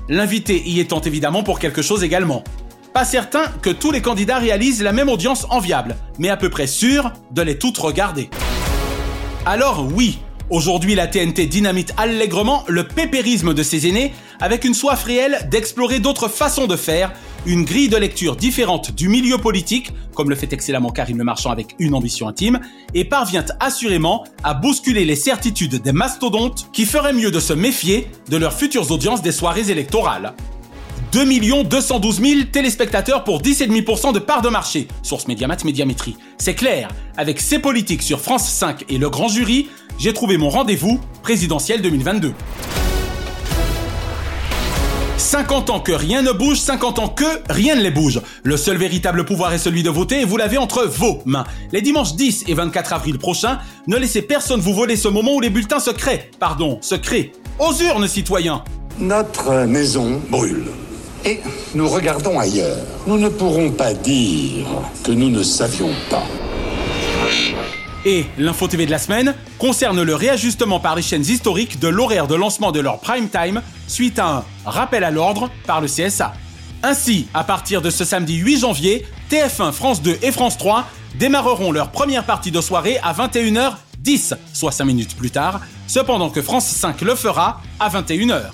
L'invité 0.09 0.63
y 0.67 0.81
étant 0.81 1.03
évidemment 1.03 1.43
pour 1.43 1.59
quelque 1.59 1.83
chose 1.83 2.03
également. 2.03 2.43
Pas 2.95 3.05
certain 3.07 3.45
que 3.63 3.71
tous 3.71 3.91
les 3.91 4.03
candidats 4.03 4.37
réalisent 4.37 4.83
la 4.83 4.93
même 4.93 5.09
audience 5.09 5.47
enviable, 5.49 5.97
mais 6.19 6.29
à 6.29 6.37
peu 6.37 6.51
près 6.51 6.67
sûr 6.67 7.11
de 7.31 7.41
les 7.41 7.59
toutes 7.59 7.79
regarder. 7.79 8.29
Alors 9.47 9.87
oui, 9.95 10.19
aujourd'hui 10.51 10.95
la 10.95 11.07
TNT 11.07 11.47
dynamite 11.47 11.95
allègrement 11.97 12.65
le 12.69 12.87
pépérisme 12.87 13.55
de 13.55 13.63
ses 13.63 13.89
aînés 13.89 14.13
avec 14.41 14.67
une 14.67 14.75
soif 14.75 15.05
réelle 15.05 15.49
d'explorer 15.51 16.01
d'autres 16.01 16.29
façons 16.29 16.67
de 16.67 16.77
faire, 16.77 17.13
une 17.47 17.65
grille 17.65 17.89
de 17.89 17.97
lecture 17.97 18.37
différente 18.37 18.95
du 18.95 19.09
milieu 19.09 19.39
politique, 19.39 19.91
comme 20.15 20.29
le 20.29 20.37
fait 20.37 20.53
excellemment 20.53 20.91
Karim 20.91 21.17
Le 21.17 21.25
Marchand 21.25 21.51
avec 21.51 21.75
une 21.79 21.95
ambition 21.95 22.29
intime, 22.29 22.61
et 22.93 23.07
parvient 23.07 23.45
assurément 23.59 24.25
à 24.45 24.53
bousculer 24.53 25.07
les 25.07 25.17
certitudes 25.17 25.81
des 25.81 25.93
mastodontes 25.93 26.69
qui 26.75 26.85
feraient 26.85 27.15
mieux 27.15 27.31
de 27.31 27.41
se 27.41 27.55
méfier 27.55 28.11
de 28.29 28.37
leurs 28.37 28.53
futures 28.53 28.91
audiences 28.91 29.23
des 29.23 29.33
soirées 29.33 29.71
électorales. 29.71 30.35
2 31.12 31.64
212 31.64 32.20
000 32.22 32.40
téléspectateurs 32.51 33.22
pour 33.22 33.42
10,5% 33.42 34.14
de 34.14 34.18
part 34.18 34.40
de 34.40 34.48
marché. 34.48 34.88
Source 35.03 35.29
Médiamat 35.29 35.59
Médiamétrie. 35.62 36.16
C'est 36.38 36.55
clair, 36.55 36.88
avec 37.18 37.38
ces 37.38 37.59
politiques 37.59 38.03
sur 38.03 38.18
France 38.18 38.48
5 38.48 38.87
et 38.88 38.96
le 38.96 39.11
grand 39.11 39.29
jury, 39.29 39.68
j'ai 39.98 40.14
trouvé 40.14 40.38
mon 40.38 40.48
rendez-vous 40.48 40.98
présidentiel 41.22 41.83
2022. 41.83 42.33
50 45.18 45.68
ans 45.68 45.81
que 45.81 45.92
rien 45.92 46.22
ne 46.22 46.33
bouge, 46.33 46.59
50 46.59 46.98
ans 46.98 47.09
que 47.09 47.25
rien 47.51 47.75
ne 47.75 47.83
les 47.83 47.90
bouge. 47.90 48.22
Le 48.42 48.57
seul 48.57 48.79
véritable 48.79 49.27
pouvoir 49.27 49.53
est 49.53 49.59
celui 49.59 49.83
de 49.83 49.90
voter 49.90 50.22
et 50.22 50.25
vous 50.25 50.38
l'avez 50.38 50.57
entre 50.57 50.85
vos 50.85 51.20
mains. 51.27 51.44
Les 51.72 51.83
dimanches 51.83 52.14
10 52.14 52.44
et 52.48 52.55
24 52.55 52.94
avril 52.94 53.18
prochains, 53.18 53.59
ne 53.87 53.98
laissez 53.98 54.22
personne 54.22 54.61
vous 54.61 54.72
voler 54.75 54.96
ce 54.96 55.09
moment 55.09 55.35
où 55.35 55.40
les 55.40 55.51
bulletins 55.51 55.79
se 55.79 55.90
créent. 55.90 56.31
Pardon, 56.40 56.79
se 56.81 56.94
créent. 56.94 57.33
Aux 57.59 57.75
urnes, 57.75 58.09
citoyens 58.09 58.64
Notre 58.98 59.66
maison 59.66 60.22
brûle. 60.31 60.64
Et 61.25 61.41
nous 61.75 61.89
regardons 61.89 62.39
ailleurs. 62.39 62.79
Nous 63.07 63.19
ne 63.19 63.29
pourrons 63.29 63.71
pas 63.71 63.95
dire 63.95 64.67
que 65.05 65.13
nous 65.13 65.31
ne 65.31 65.43
savions 65.43 65.91
pas. 66.11 66.25
Et 68.05 68.27
l'info 68.39 68.67
TV 68.67 68.87
de 68.87 68.91
la 68.91 68.99
semaine 68.99 69.35
concerne 69.59 70.03
le 70.03 70.15
réajustement 70.17 70.81
par 70.81 70.97
les 70.97 71.03
chaînes 71.03 71.23
historiques 71.23 71.79
de 71.79 71.87
l'horaire 71.87 72.27
de 72.27 72.35
lancement 72.35 72.73
de 72.73 72.81
leur 72.81 72.99
prime 72.99 73.29
time 73.29 73.63
suite 73.87 74.19
à 74.19 74.39
un 74.39 74.45
rappel 74.65 75.05
à 75.05 75.13
l'ordre 75.13 75.51
par 75.67 75.81
le 75.81 75.87
CSA. 75.87 76.33
Ainsi, 76.83 77.29
à 77.33 77.45
partir 77.45 77.81
de 77.81 77.91
ce 77.91 78.05
samedi 78.05 78.39
8 78.39 78.59
janvier, 78.59 79.07
TF1, 79.31 79.71
France 79.71 80.03
2 80.03 80.19
et 80.23 80.33
France 80.33 80.59
3 80.59 80.85
démarreront 81.21 81.71
leur 81.71 81.93
première 81.93 82.25
partie 82.25 82.51
de 82.51 82.61
soirée 82.61 82.99
à 83.05 83.13
21h10, 83.13 84.35
soit 84.53 84.73
5 84.73 84.85
minutes 84.85 85.17
plus 85.17 85.31
tard, 85.31 85.61
cependant 85.87 86.31
que 86.31 86.43
France 86.43 86.67
5 86.67 87.03
le 87.03 87.15
fera 87.15 87.61
à 87.79 87.89
21h. 87.89 88.51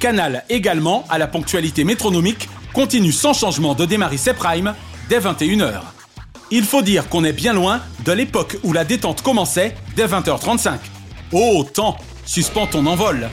Canal 0.00 0.44
également, 0.48 1.04
à 1.08 1.18
la 1.18 1.26
ponctualité 1.26 1.84
métronomique, 1.84 2.48
continue 2.72 3.12
sans 3.12 3.32
changement 3.32 3.74
de 3.74 3.84
démarrer 3.84 4.18
ses 4.18 4.34
primes 4.34 4.74
dès 5.08 5.18
21h. 5.18 5.80
Il 6.50 6.64
faut 6.64 6.82
dire 6.82 7.08
qu'on 7.08 7.24
est 7.24 7.32
bien 7.32 7.52
loin 7.52 7.80
de 8.04 8.12
l'époque 8.12 8.58
où 8.62 8.72
la 8.72 8.84
détente 8.84 9.22
commençait 9.22 9.74
dès 9.96 10.06
20h35. 10.06 10.78
Oh, 11.32 11.64
temps, 11.64 11.96
suspends 12.24 12.66
ton 12.66 12.86
envol. 12.86 13.28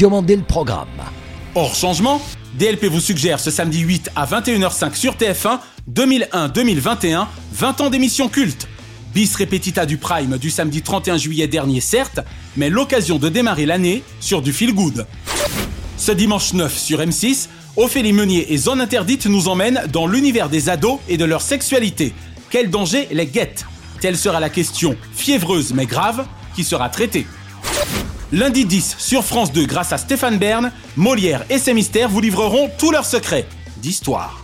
Le 0.00 0.42
programme. 0.42 0.88
Hors 1.54 1.74
changement, 1.74 2.22
DLP 2.54 2.84
vous 2.86 3.00
suggère 3.00 3.38
ce 3.38 3.50
samedi 3.50 3.80
8 3.80 4.12
à 4.16 4.24
21h05 4.24 4.94
sur 4.94 5.14
TF1 5.14 5.58
2001-2021, 5.92 7.26
20 7.52 7.80
ans 7.80 7.90
d'émission 7.90 8.28
culte 8.28 8.68
bis 9.14 9.36
repetita 9.36 9.86
du 9.86 9.96
Prime 9.96 10.38
du 10.38 10.50
samedi 10.50 10.82
31 10.82 11.16
juillet 11.16 11.48
dernier 11.48 11.80
certes, 11.80 12.20
mais 12.56 12.70
l'occasion 12.70 13.18
de 13.18 13.28
démarrer 13.28 13.66
l'année 13.66 14.02
sur 14.20 14.42
du 14.42 14.52
feel 14.52 14.74
good. 14.74 15.06
Ce 15.96 16.12
dimanche 16.12 16.52
9 16.52 16.76
sur 16.76 17.00
M6, 17.00 17.48
Ophélie 17.76 18.12
Meunier 18.12 18.52
et 18.52 18.56
Zone 18.56 18.80
Interdite 18.80 19.26
nous 19.26 19.48
emmènent 19.48 19.82
dans 19.92 20.06
l'univers 20.06 20.48
des 20.48 20.68
ados 20.68 20.98
et 21.08 21.16
de 21.16 21.24
leur 21.24 21.42
sexualité. 21.42 22.12
Quel 22.50 22.70
danger 22.70 23.08
les 23.10 23.26
guette 23.26 23.66
Telle 24.00 24.16
sera 24.16 24.40
la 24.40 24.50
question 24.50 24.96
fiévreuse 25.14 25.72
mais 25.74 25.86
grave 25.86 26.26
qui 26.54 26.64
sera 26.64 26.88
traitée. 26.88 27.26
Lundi 28.32 28.64
10 28.64 28.96
sur 28.98 29.24
France 29.24 29.52
2 29.52 29.66
grâce 29.66 29.92
à 29.92 29.98
Stéphane 29.98 30.38
Bern, 30.38 30.72
Molière 30.96 31.44
et 31.50 31.58
ses 31.58 31.74
mystères 31.74 32.08
vous 32.08 32.20
livreront 32.20 32.70
tous 32.78 32.90
leurs 32.92 33.06
secrets 33.06 33.46
d'histoire. 33.78 34.42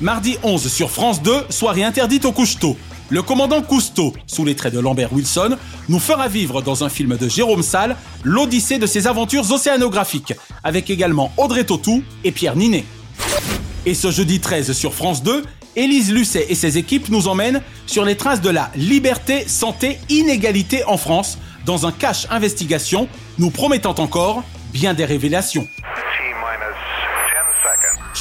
Mardi 0.00 0.36
11 0.44 0.70
sur 0.70 0.90
France 0.90 1.22
2, 1.22 1.46
soirée 1.50 1.82
interdite 1.82 2.24
au 2.24 2.30
couche-tôt. 2.30 2.76
Le 3.10 3.22
commandant 3.22 3.62
Cousteau, 3.62 4.12
sous 4.26 4.44
les 4.44 4.54
traits 4.54 4.74
de 4.74 4.80
Lambert 4.80 5.14
Wilson, 5.14 5.56
nous 5.88 5.98
fera 5.98 6.28
vivre 6.28 6.60
dans 6.60 6.84
un 6.84 6.90
film 6.90 7.16
de 7.16 7.26
Jérôme 7.26 7.62
Salle 7.62 7.96
l'odyssée 8.22 8.78
de 8.78 8.86
ses 8.86 9.06
aventures 9.06 9.50
océanographiques, 9.50 10.34
avec 10.62 10.90
également 10.90 11.32
Audrey 11.38 11.64
Tautou 11.64 12.02
et 12.24 12.32
Pierre 12.32 12.54
Ninet. 12.54 12.84
Et 13.86 13.94
ce 13.94 14.10
jeudi 14.10 14.40
13 14.40 14.72
sur 14.72 14.92
France 14.92 15.22
2, 15.22 15.42
Élise 15.74 16.12
Lucet 16.12 16.46
et 16.50 16.54
ses 16.54 16.76
équipes 16.76 17.08
nous 17.08 17.28
emmènent 17.28 17.62
sur 17.86 18.04
les 18.04 18.16
traces 18.16 18.42
de 18.42 18.50
la 18.50 18.70
liberté, 18.76 19.48
santé, 19.48 19.98
inégalité 20.10 20.84
en 20.84 20.98
France, 20.98 21.38
dans 21.64 21.86
un 21.86 21.92
cache 21.92 22.26
investigation, 22.30 23.08
nous 23.38 23.50
promettant 23.50 23.94
encore 23.98 24.42
bien 24.74 24.92
des 24.92 25.06
révélations. 25.06 25.66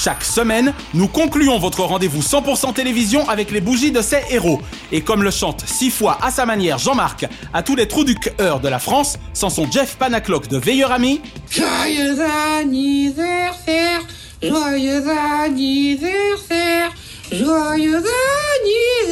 Chaque 0.04 0.24
semaine, 0.24 0.74
nous 0.94 1.08
concluons 1.08 1.58
votre 1.58 1.82
rendez-vous 1.82 2.22
100% 2.22 2.74
télévision 2.74 3.28
avec 3.28 3.50
les 3.50 3.62
bougies 3.62 3.92
de 3.92 4.02
ces 4.02 4.22
héros. 4.30 4.62
Et 4.92 5.02
comme 5.02 5.24
le 5.24 5.32
chante 5.32 5.64
six 5.66 5.90
fois 5.90 6.20
à 6.22 6.30
sa 6.30 6.46
manière 6.46 6.78
Jean-Marc 6.78 7.26
à 7.52 7.64
tous 7.64 7.76
les 7.76 7.88
trous 7.88 8.04
du 8.04 8.14
cœur 8.14 8.60
de 8.60 8.68
la 8.68 8.78
France, 8.78 9.18
sans 9.34 9.50
son 9.50 9.70
Jeff 9.72 9.96
Panaclock 9.98 10.50
de 10.50 10.58
Veilleur 10.58 10.92
Ami. 10.92 11.20
Joyeux 11.50 12.16
anniversaire, 12.60 14.02
joyeux 14.42 15.04
anniversaire, 15.44 16.92
joyeux 17.32 18.04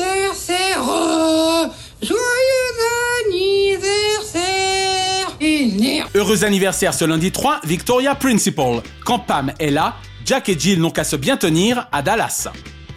anniversaire, 0.06 0.84
oh, 0.88 1.66
joyeux 2.04 2.20
anniversaire. 3.26 4.06
Heureux 6.14 6.44
anniversaire 6.46 6.94
ce 6.94 7.06
lundi 7.06 7.32
3, 7.32 7.62
Victoria 7.64 8.14
Principal. 8.14 8.82
Quand 9.04 9.20
Pam 9.20 9.52
est 9.60 9.72
là, 9.72 9.96
Jack 10.26 10.50
et 10.50 10.60
Jill 10.60 10.82
n'ont 10.82 10.90
qu'à 10.90 11.04
se 11.04 11.16
bien 11.16 11.38
tenir 11.38 11.88
à 11.92 12.02
Dallas. 12.02 12.48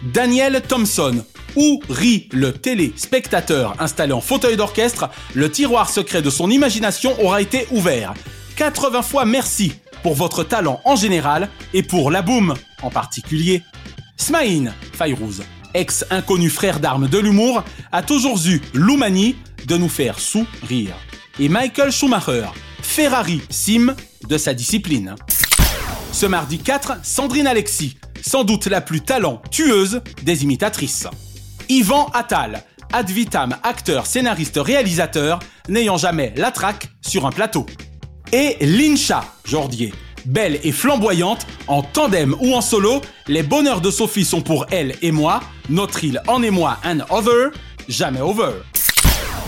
Daniel 0.01 0.63
Thompson. 0.67 1.23
Où 1.55 1.79
rit 1.89 2.27
le 2.31 2.53
téléspectateur 2.53 3.75
installé 3.79 4.13
en 4.13 4.21
fauteuil 4.21 4.57
d'orchestre, 4.57 5.09
le 5.35 5.51
tiroir 5.51 5.89
secret 5.89 6.23
de 6.23 6.29
son 6.31 6.49
imagination 6.49 7.15
aura 7.23 7.41
été 7.41 7.67
ouvert. 7.71 8.13
80 8.55 9.03
fois 9.03 9.25
merci 9.25 9.73
pour 10.01 10.15
votre 10.15 10.43
talent 10.43 10.79
en 10.85 10.95
général 10.95 11.49
et 11.73 11.83
pour 11.83 12.09
la 12.09 12.23
boum 12.23 12.55
en 12.81 12.89
particulier. 12.89 13.61
Smaïn 14.17 14.73
Fayrouz, 14.93 15.43
ex-inconnu 15.75 16.49
frère 16.49 16.79
d'armes 16.79 17.07
de 17.07 17.17
l'humour, 17.19 17.63
a 17.91 18.01
toujours 18.01 18.39
eu 18.47 18.59
l'oumanie 18.73 19.35
de 19.65 19.77
nous 19.77 19.89
faire 19.89 20.19
sourire. 20.19 20.95
Et 21.39 21.49
Michael 21.49 21.91
Schumacher, 21.91 22.47
Ferrari 22.81 23.41
Sim 23.49 23.95
de 24.27 24.37
sa 24.37 24.53
discipline. 24.53 25.15
Ce 26.19 26.25
mardi 26.25 26.57
4, 26.57 26.97
Sandrine 27.01 27.47
Alexis, 27.47 27.95
sans 28.21 28.43
doute 28.43 28.67
la 28.67 28.81
plus 28.81 28.99
talentueuse 28.99 30.01
des 30.21 30.43
imitatrices. 30.43 31.07
Yvan 31.69 32.07
Attal, 32.13 32.61
ad 32.91 33.09
vitam 33.09 33.55
acteur, 33.63 34.05
scénariste, 34.05 34.59
réalisateur, 34.61 35.39
n'ayant 35.69 35.95
jamais 35.95 36.33
la 36.35 36.51
traque 36.51 36.89
sur 36.99 37.25
un 37.25 37.29
plateau. 37.29 37.65
Et 38.33 38.57
Lincha 38.59 39.23
Jordier, 39.45 39.93
belle 40.25 40.59
et 40.61 40.73
flamboyante, 40.73 41.47
en 41.67 41.83
tandem 41.83 42.35
ou 42.41 42.53
en 42.53 42.59
solo, 42.59 42.99
les 43.27 43.41
bonheurs 43.41 43.79
de 43.79 43.89
Sophie 43.89 44.25
sont 44.25 44.41
pour 44.41 44.65
elle 44.71 44.95
et 45.01 45.13
moi, 45.13 45.39
notre 45.69 46.03
île 46.03 46.21
en 46.27 46.43
émoi 46.43 46.79
and 46.83 46.99
over, 47.11 47.51
jamais 47.87 48.19
over. 48.19 48.55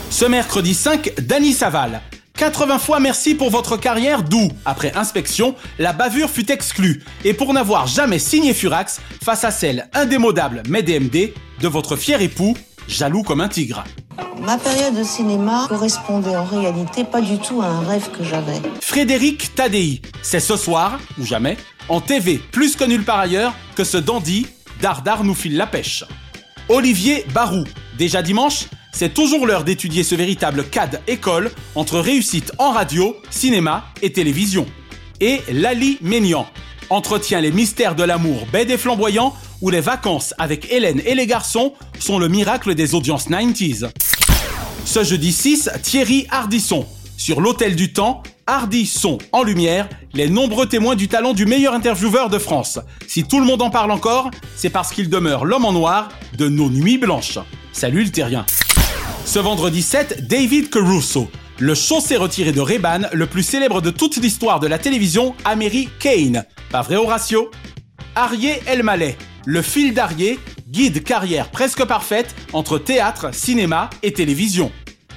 Ce 0.09 0.23
mercredi 0.23 0.73
5, 0.73 1.15
Dany 1.19 1.51
Saval. 1.51 2.01
80 2.41 2.79
fois 2.79 2.99
merci 2.99 3.35
pour 3.35 3.51
votre 3.51 3.77
carrière 3.77 4.23
d'où, 4.23 4.47
après 4.65 4.91
inspection, 4.95 5.53
la 5.77 5.93
bavure 5.93 6.27
fut 6.27 6.51
exclue 6.51 7.03
et 7.23 7.35
pour 7.35 7.53
n'avoir 7.53 7.85
jamais 7.85 8.17
signé 8.17 8.55
Furax 8.55 8.99
face 9.23 9.43
à 9.43 9.51
celle 9.51 9.87
indémodable 9.93 10.63
mais 10.67 10.81
DMD 10.81 11.33
de 11.59 11.67
votre 11.67 11.95
fier 11.95 12.19
époux, 12.19 12.57
jaloux 12.87 13.21
comme 13.21 13.41
un 13.41 13.47
tigre. 13.47 13.83
Ma 14.41 14.57
période 14.57 14.95
de 14.95 15.03
cinéma 15.03 15.67
correspondait 15.69 16.35
en 16.35 16.45
réalité 16.45 17.03
pas 17.03 17.21
du 17.21 17.37
tout 17.37 17.61
à 17.61 17.67
un 17.67 17.81
rêve 17.81 18.09
que 18.09 18.23
j'avais. 18.23 18.59
Frédéric 18.81 19.53
Tadei, 19.53 20.01
c'est 20.23 20.39
ce 20.39 20.57
soir, 20.57 20.99
ou 21.19 21.25
jamais, 21.27 21.57
en 21.89 22.01
TV 22.01 22.39
plus 22.51 22.75
que 22.75 22.85
nulle 22.85 23.05
part 23.05 23.19
ailleurs 23.19 23.53
que 23.75 23.83
ce 23.83 23.97
dandy, 23.97 24.47
Dardar 24.81 25.23
nous 25.23 25.35
file 25.35 25.57
la 25.57 25.67
pêche. 25.67 26.05
Olivier 26.69 27.23
Barou, 27.35 27.65
déjà 27.99 28.23
dimanche, 28.23 28.65
c'est 28.91 29.13
toujours 29.13 29.47
l'heure 29.47 29.63
d'étudier 29.63 30.03
ce 30.03 30.15
véritable 30.15 30.65
CAD 30.65 31.01
école 31.07 31.51
entre 31.75 31.99
réussite 31.99 32.51
en 32.57 32.71
radio, 32.71 33.15
cinéma 33.29 33.85
et 34.01 34.11
télévision. 34.11 34.65
Et 35.19 35.41
Lali 35.51 35.97
Ménian 36.01 36.45
entretient 36.89 37.41
les 37.41 37.51
mystères 37.51 37.95
de 37.95 38.03
l'amour 38.03 38.45
bête 38.51 38.69
et 38.69 38.77
flamboyant 38.77 39.33
où 39.61 39.69
les 39.69 39.79
vacances 39.79 40.33
avec 40.37 40.71
Hélène 40.71 41.01
et 41.05 41.15
les 41.15 41.27
garçons 41.27 41.73
sont 41.99 42.19
le 42.19 42.27
miracle 42.27 42.75
des 42.75 42.95
audiences 42.95 43.29
90s. 43.29 43.89
Ce 44.85 45.03
jeudi 45.03 45.31
6, 45.31 45.69
Thierry 45.83 46.27
Hardisson. 46.29 46.85
Sur 47.15 47.39
l'Hôtel 47.39 47.75
du 47.75 47.93
Temps, 47.93 48.23
Hardisson 48.47 49.19
en 49.31 49.43
lumière, 49.43 49.87
les 50.13 50.27
nombreux 50.27 50.65
témoins 50.65 50.95
du 50.95 51.07
talent 51.07 51.33
du 51.33 51.45
meilleur 51.45 51.73
intervieweur 51.73 52.29
de 52.29 52.39
France. 52.39 52.79
Si 53.07 53.23
tout 53.23 53.39
le 53.39 53.45
monde 53.45 53.61
en 53.61 53.69
parle 53.69 53.91
encore, 53.91 54.31
c'est 54.55 54.71
parce 54.71 54.91
qu'il 54.91 55.09
demeure 55.09 55.45
l'homme 55.45 55.65
en 55.65 55.71
noir 55.71 56.09
de 56.37 56.49
nos 56.49 56.69
nuits 56.69 56.97
blanches. 56.97 57.37
Salut 57.71 58.03
le 58.03 58.11
terrien. 58.11 58.45
Ce 59.25 59.39
vendredi 59.39 59.81
7, 59.81 60.27
David 60.27 60.69
Caruso. 60.69 61.29
Le 61.59 61.75
chaussé 61.75 62.17
retiré 62.17 62.51
de 62.51 62.59
Reban, 62.59 63.01
le 63.13 63.27
plus 63.27 63.43
célèbre 63.43 63.81
de 63.81 63.89
toute 63.91 64.17
l'histoire 64.17 64.59
de 64.59 64.67
la 64.67 64.77
télévision 64.77 65.35
américaine. 65.45 66.45
Pas 66.69 66.81
vrai 66.81 66.95
Horatio? 66.95 67.51
Arié 68.15 68.61
Elmaleh. 68.65 69.15
Le 69.45 69.61
fil 69.61 69.93
d'Arié, 69.93 70.39
guide 70.67 71.03
carrière 71.03 71.49
presque 71.49 71.83
parfaite 71.85 72.35
entre 72.51 72.77
théâtre, 72.77 73.33
cinéma 73.33 73.89
et 74.03 74.11
télévision. 74.11 74.71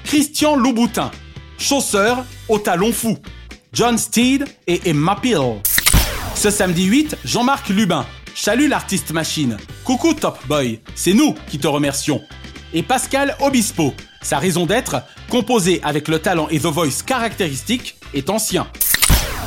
Christian 0.04 0.54
Louboutin. 0.54 1.10
Chausseur 1.58 2.24
au 2.48 2.58
talon 2.58 2.92
fou. 2.92 3.18
John 3.72 3.98
Steed 3.98 4.44
et 4.66 4.82
Emma 4.88 5.16
Peel. 5.20 5.60
Ce 6.34 6.50
samedi 6.50 6.84
8, 6.84 7.16
Jean-Marc 7.24 7.68
Lubin. 7.68 8.06
Chalut 8.34 8.68
l'artiste 8.68 9.12
machine. 9.12 9.56
Coucou 9.82 10.12
Top 10.12 10.38
Boy, 10.46 10.80
c'est 10.94 11.14
nous 11.14 11.34
qui 11.48 11.58
te 11.58 11.66
remercions. 11.66 12.20
Et 12.74 12.82
Pascal 12.82 13.36
Obispo. 13.40 13.94
Sa 14.20 14.38
raison 14.38 14.66
d'être, 14.66 14.96
composée 15.30 15.80
avec 15.84 16.08
le 16.08 16.18
talent 16.18 16.48
et 16.50 16.58
The 16.58 16.66
Voice 16.66 17.04
caractéristique, 17.06 17.96
est 18.12 18.28
ancien. 18.30 18.66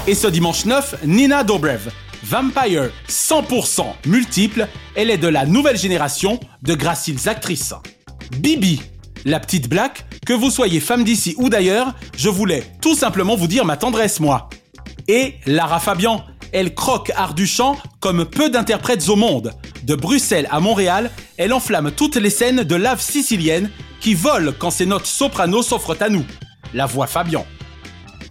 Et 0.08 0.16
ce 0.16 0.28
dimanche 0.28 0.64
9, 0.64 1.04
Nina 1.06 1.44
Dobrev. 1.44 1.92
Vampire 2.24 2.90
100% 3.10 3.84
multiple, 4.06 4.68
elle 4.96 5.12
est 5.12 5.18
de 5.18 5.28
la 5.28 5.46
nouvelle 5.46 5.78
génération 5.78 6.40
de 6.62 6.74
graciles 6.74 7.28
actrices. 7.28 7.74
Bibi, 8.38 8.82
la 9.26 9.42
petite 9.42 9.70
black, 9.70 10.06
que 10.26 10.34
vous 10.34 10.50
soyez 10.50 10.80
femme 10.80 11.04
d'ici 11.04 11.36
ou 11.38 11.50
d'ailleurs, 11.50 11.94
je 12.18 12.30
voulais 12.30 12.64
tout 12.82 12.96
simplement 12.96 13.36
vous 13.36 13.48
dire 13.48 13.66
ma 13.66 13.76
tendresse, 13.76 14.22
moi. 14.22 14.50
Et 15.10 15.36
Lara 15.46 15.80
Fabian, 15.80 16.24
elle 16.52 16.74
croque 16.74 17.12
art 17.16 17.34
du 17.34 17.48
chant 17.48 17.78
comme 18.00 18.26
peu 18.26 18.50
d'interprètes 18.50 19.10
au 19.10 19.16
monde. 19.16 19.54
De 19.84 19.96
Bruxelles 19.96 20.48
à 20.52 20.60
Montréal, 20.60 21.12
elle 21.38 21.54
enflamme 21.54 21.92
toutes 21.92 22.16
les 22.16 22.30
scènes 22.30 22.64
de 22.64 22.76
lave 22.76 23.02
sicilienne 23.02 23.70
qui 24.00 24.14
volent 24.14 24.54
quand 24.58 24.72
ses 24.72 24.86
notes 24.86 25.06
soprano 25.06 25.62
s'offrent 25.62 26.02
à 26.02 26.10
nous. 26.10 26.26
La 26.74 26.86
voix 26.86 27.08
Fabian. 27.08 27.46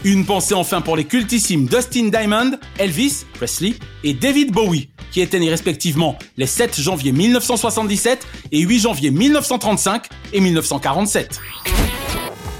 Une 0.04 0.24
pensée 0.24 0.54
enfin 0.54 0.80
pour 0.80 0.96
les 0.96 1.04
cultissimes 1.04 1.66
Dustin 1.66 2.08
Diamond, 2.08 2.52
Elvis, 2.78 3.24
Presley 3.34 3.74
et 4.04 4.14
David 4.14 4.52
Bowie, 4.52 4.90
qui 5.10 5.20
étaient 5.20 5.38
respectivement 5.38 6.16
les 6.36 6.46
7 6.46 6.80
janvier 6.80 7.12
1977 7.12 8.26
et 8.52 8.60
8 8.60 8.80
janvier 8.80 9.10
1935 9.10 10.04
et 10.32 10.40
1947. 10.40 11.40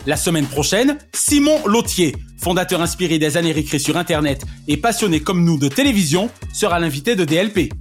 La 0.07 0.16
semaine 0.16 0.47
prochaine, 0.47 0.99
Simon 1.12 1.66
Lautier, 1.66 2.14
fondateur 2.38 2.81
inspiré 2.81 3.19
des 3.19 3.37
années 3.37 3.51
récré 3.51 3.81
sur 3.81 3.97
Internet 3.97 4.45
et 4.69 4.77
passionné 4.77 5.19
comme 5.19 5.45
nous 5.45 5.59
de 5.59 5.66
télévision, 5.66 6.31
sera 6.53 6.79
l'invité 6.79 7.16
de 7.16 7.25
DLP. 7.25 7.73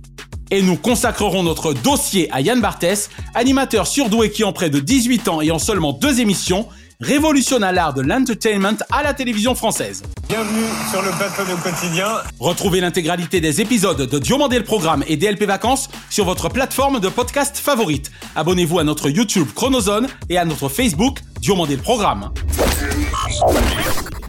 Et 0.49 0.63
nous 0.63 0.75
consacrerons 0.75 1.43
notre 1.43 1.73
dossier 1.73 2.27
à 2.31 2.41
Yann 2.41 2.59
Barthès, 2.61 3.11
animateur 3.35 3.85
surdoué 3.85 4.31
qui 4.31 4.43
en 4.43 4.53
près 4.53 4.71
de 4.71 4.79
18 4.79 5.27
ans 5.27 5.41
et 5.41 5.51
en 5.51 5.59
seulement 5.59 5.93
deux 5.93 6.19
émissions, 6.19 6.67
révolutionne 7.01 7.63
l'art 7.71 7.93
de 7.93 8.01
l'entertainment 8.01 8.77
à 8.91 9.03
la 9.03 9.13
télévision 9.13 9.55
française. 9.55 10.03
Bienvenue 10.27 10.65
sur 10.91 11.01
le 11.01 11.12
plateau 11.12 11.43
de 11.43 11.62
quotidien. 11.62 12.08
Retrouvez 12.39 12.81
l'intégralité 12.81 13.41
des 13.41 13.62
épisodes 13.62 14.10
de 14.10 14.19
Diomandé 14.19 14.58
le 14.58 14.63
Programme 14.63 15.03
et 15.08 15.17
DLP 15.17 15.43
Vacances 15.43 15.89
sur 16.10 16.25
votre 16.25 16.49
plateforme 16.49 16.99
de 16.99 17.10
podcast 17.10 17.58
favorite. 17.58 18.12
Abonnez-vous 18.36 18.79
à 18.79 18.84
notre 18.84 19.10
YouTube 19.10 19.47
Chronozone 19.55 20.08
et 20.29 20.38
à 20.38 20.45
notre 20.45 20.69
Facebook 20.69 21.19
Diomandé 21.39 21.75
le 21.75 21.81
Programme. 21.81 22.31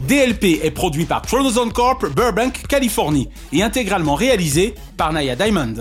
DLP 0.09 0.61
est 0.63 0.71
produit 0.71 1.05
par 1.05 1.23
Chronozone 1.23 1.73
Corp, 1.73 2.07
Burbank, 2.15 2.63
Californie 2.69 3.29
et 3.53 3.63
intégralement 3.63 4.15
réalisé 4.15 4.75
par 4.97 5.13
Naya 5.13 5.35
Diamond. 5.35 5.75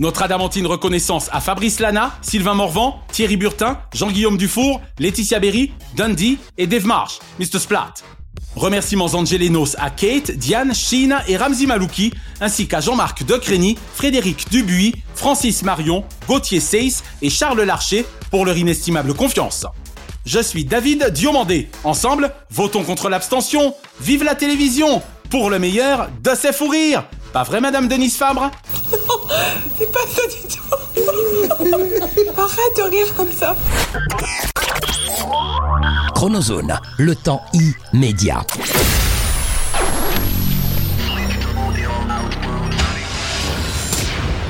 Notre 0.00 0.22
adamantine 0.22 0.66
reconnaissance 0.66 1.28
à 1.30 1.42
Fabrice 1.42 1.78
Lana, 1.78 2.16
Sylvain 2.22 2.54
Morvan, 2.54 3.02
Thierry 3.12 3.36
Burtin, 3.36 3.78
Jean-Guillaume 3.92 4.38
Dufour, 4.38 4.80
Laetitia 4.98 5.38
Berry, 5.40 5.72
Dundee 5.94 6.38
et 6.56 6.66
Dave 6.66 6.86
Marsh, 6.86 7.18
Mr. 7.38 7.58
Splat. 7.58 7.92
Remerciements 8.56 9.12
angelenos 9.12 9.76
à 9.78 9.90
Kate, 9.90 10.30
Diane, 10.30 10.74
Sheena 10.74 11.22
et 11.28 11.36
Ramzi 11.36 11.66
Malouki, 11.66 12.14
ainsi 12.40 12.66
qu'à 12.66 12.80
Jean-Marc 12.80 13.26
Decrény, 13.26 13.76
Frédéric 13.94 14.50
Dubuis, 14.50 14.94
Francis 15.14 15.62
Marion, 15.64 16.02
Gauthier 16.26 16.60
Seyss 16.60 17.04
et 17.20 17.28
Charles 17.28 17.60
Larcher 17.60 18.06
pour 18.30 18.46
leur 18.46 18.56
inestimable 18.56 19.12
confiance. 19.12 19.66
Je 20.24 20.40
suis 20.40 20.64
David 20.64 21.10
Diomandé. 21.10 21.68
Ensemble, 21.84 22.32
votons 22.50 22.84
contre 22.84 23.10
l'abstention. 23.10 23.74
Vive 24.00 24.24
la 24.24 24.34
télévision 24.34 25.02
Pour 25.28 25.50
le 25.50 25.58
meilleur 25.58 26.08
de 26.22 26.34
ses 26.34 26.54
fous 26.54 26.68
rires 26.68 27.04
Pas 27.32 27.44
vrai, 27.44 27.60
Madame 27.60 27.86
Denise 27.86 28.16
Fabre? 28.16 28.50
C'est 29.78 29.92
pas 29.92 30.00
ça 30.00 30.22
du 30.26 30.48
tout. 30.48 30.60
Arrête 32.40 32.76
de 32.76 32.90
rire 32.90 33.14
comme 33.16 33.30
ça. 33.30 33.56
Chronozone, 36.14 36.78
le 36.98 37.14
temps 37.14 37.42
immédiat. 37.92 38.44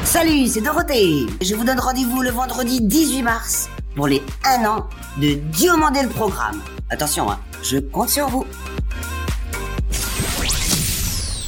Salut, 0.04 0.48
c'est 0.48 0.60
Dorothée. 0.62 1.26
Je 1.40 1.54
vous 1.54 1.64
donne 1.64 1.78
rendez-vous 1.78 2.22
le 2.22 2.30
vendredi 2.30 2.80
18 2.80 3.22
mars 3.22 3.68
pour 3.94 4.08
les 4.08 4.22
1 4.44 4.64
an 4.64 4.88
de 5.18 5.34
Diomandé 5.34 6.02
le 6.02 6.08
programme. 6.08 6.60
Attention, 6.88 7.30
hein, 7.30 7.38
je 7.62 7.78
compte 7.78 8.08
sur 8.08 8.26
vous. 8.28 8.44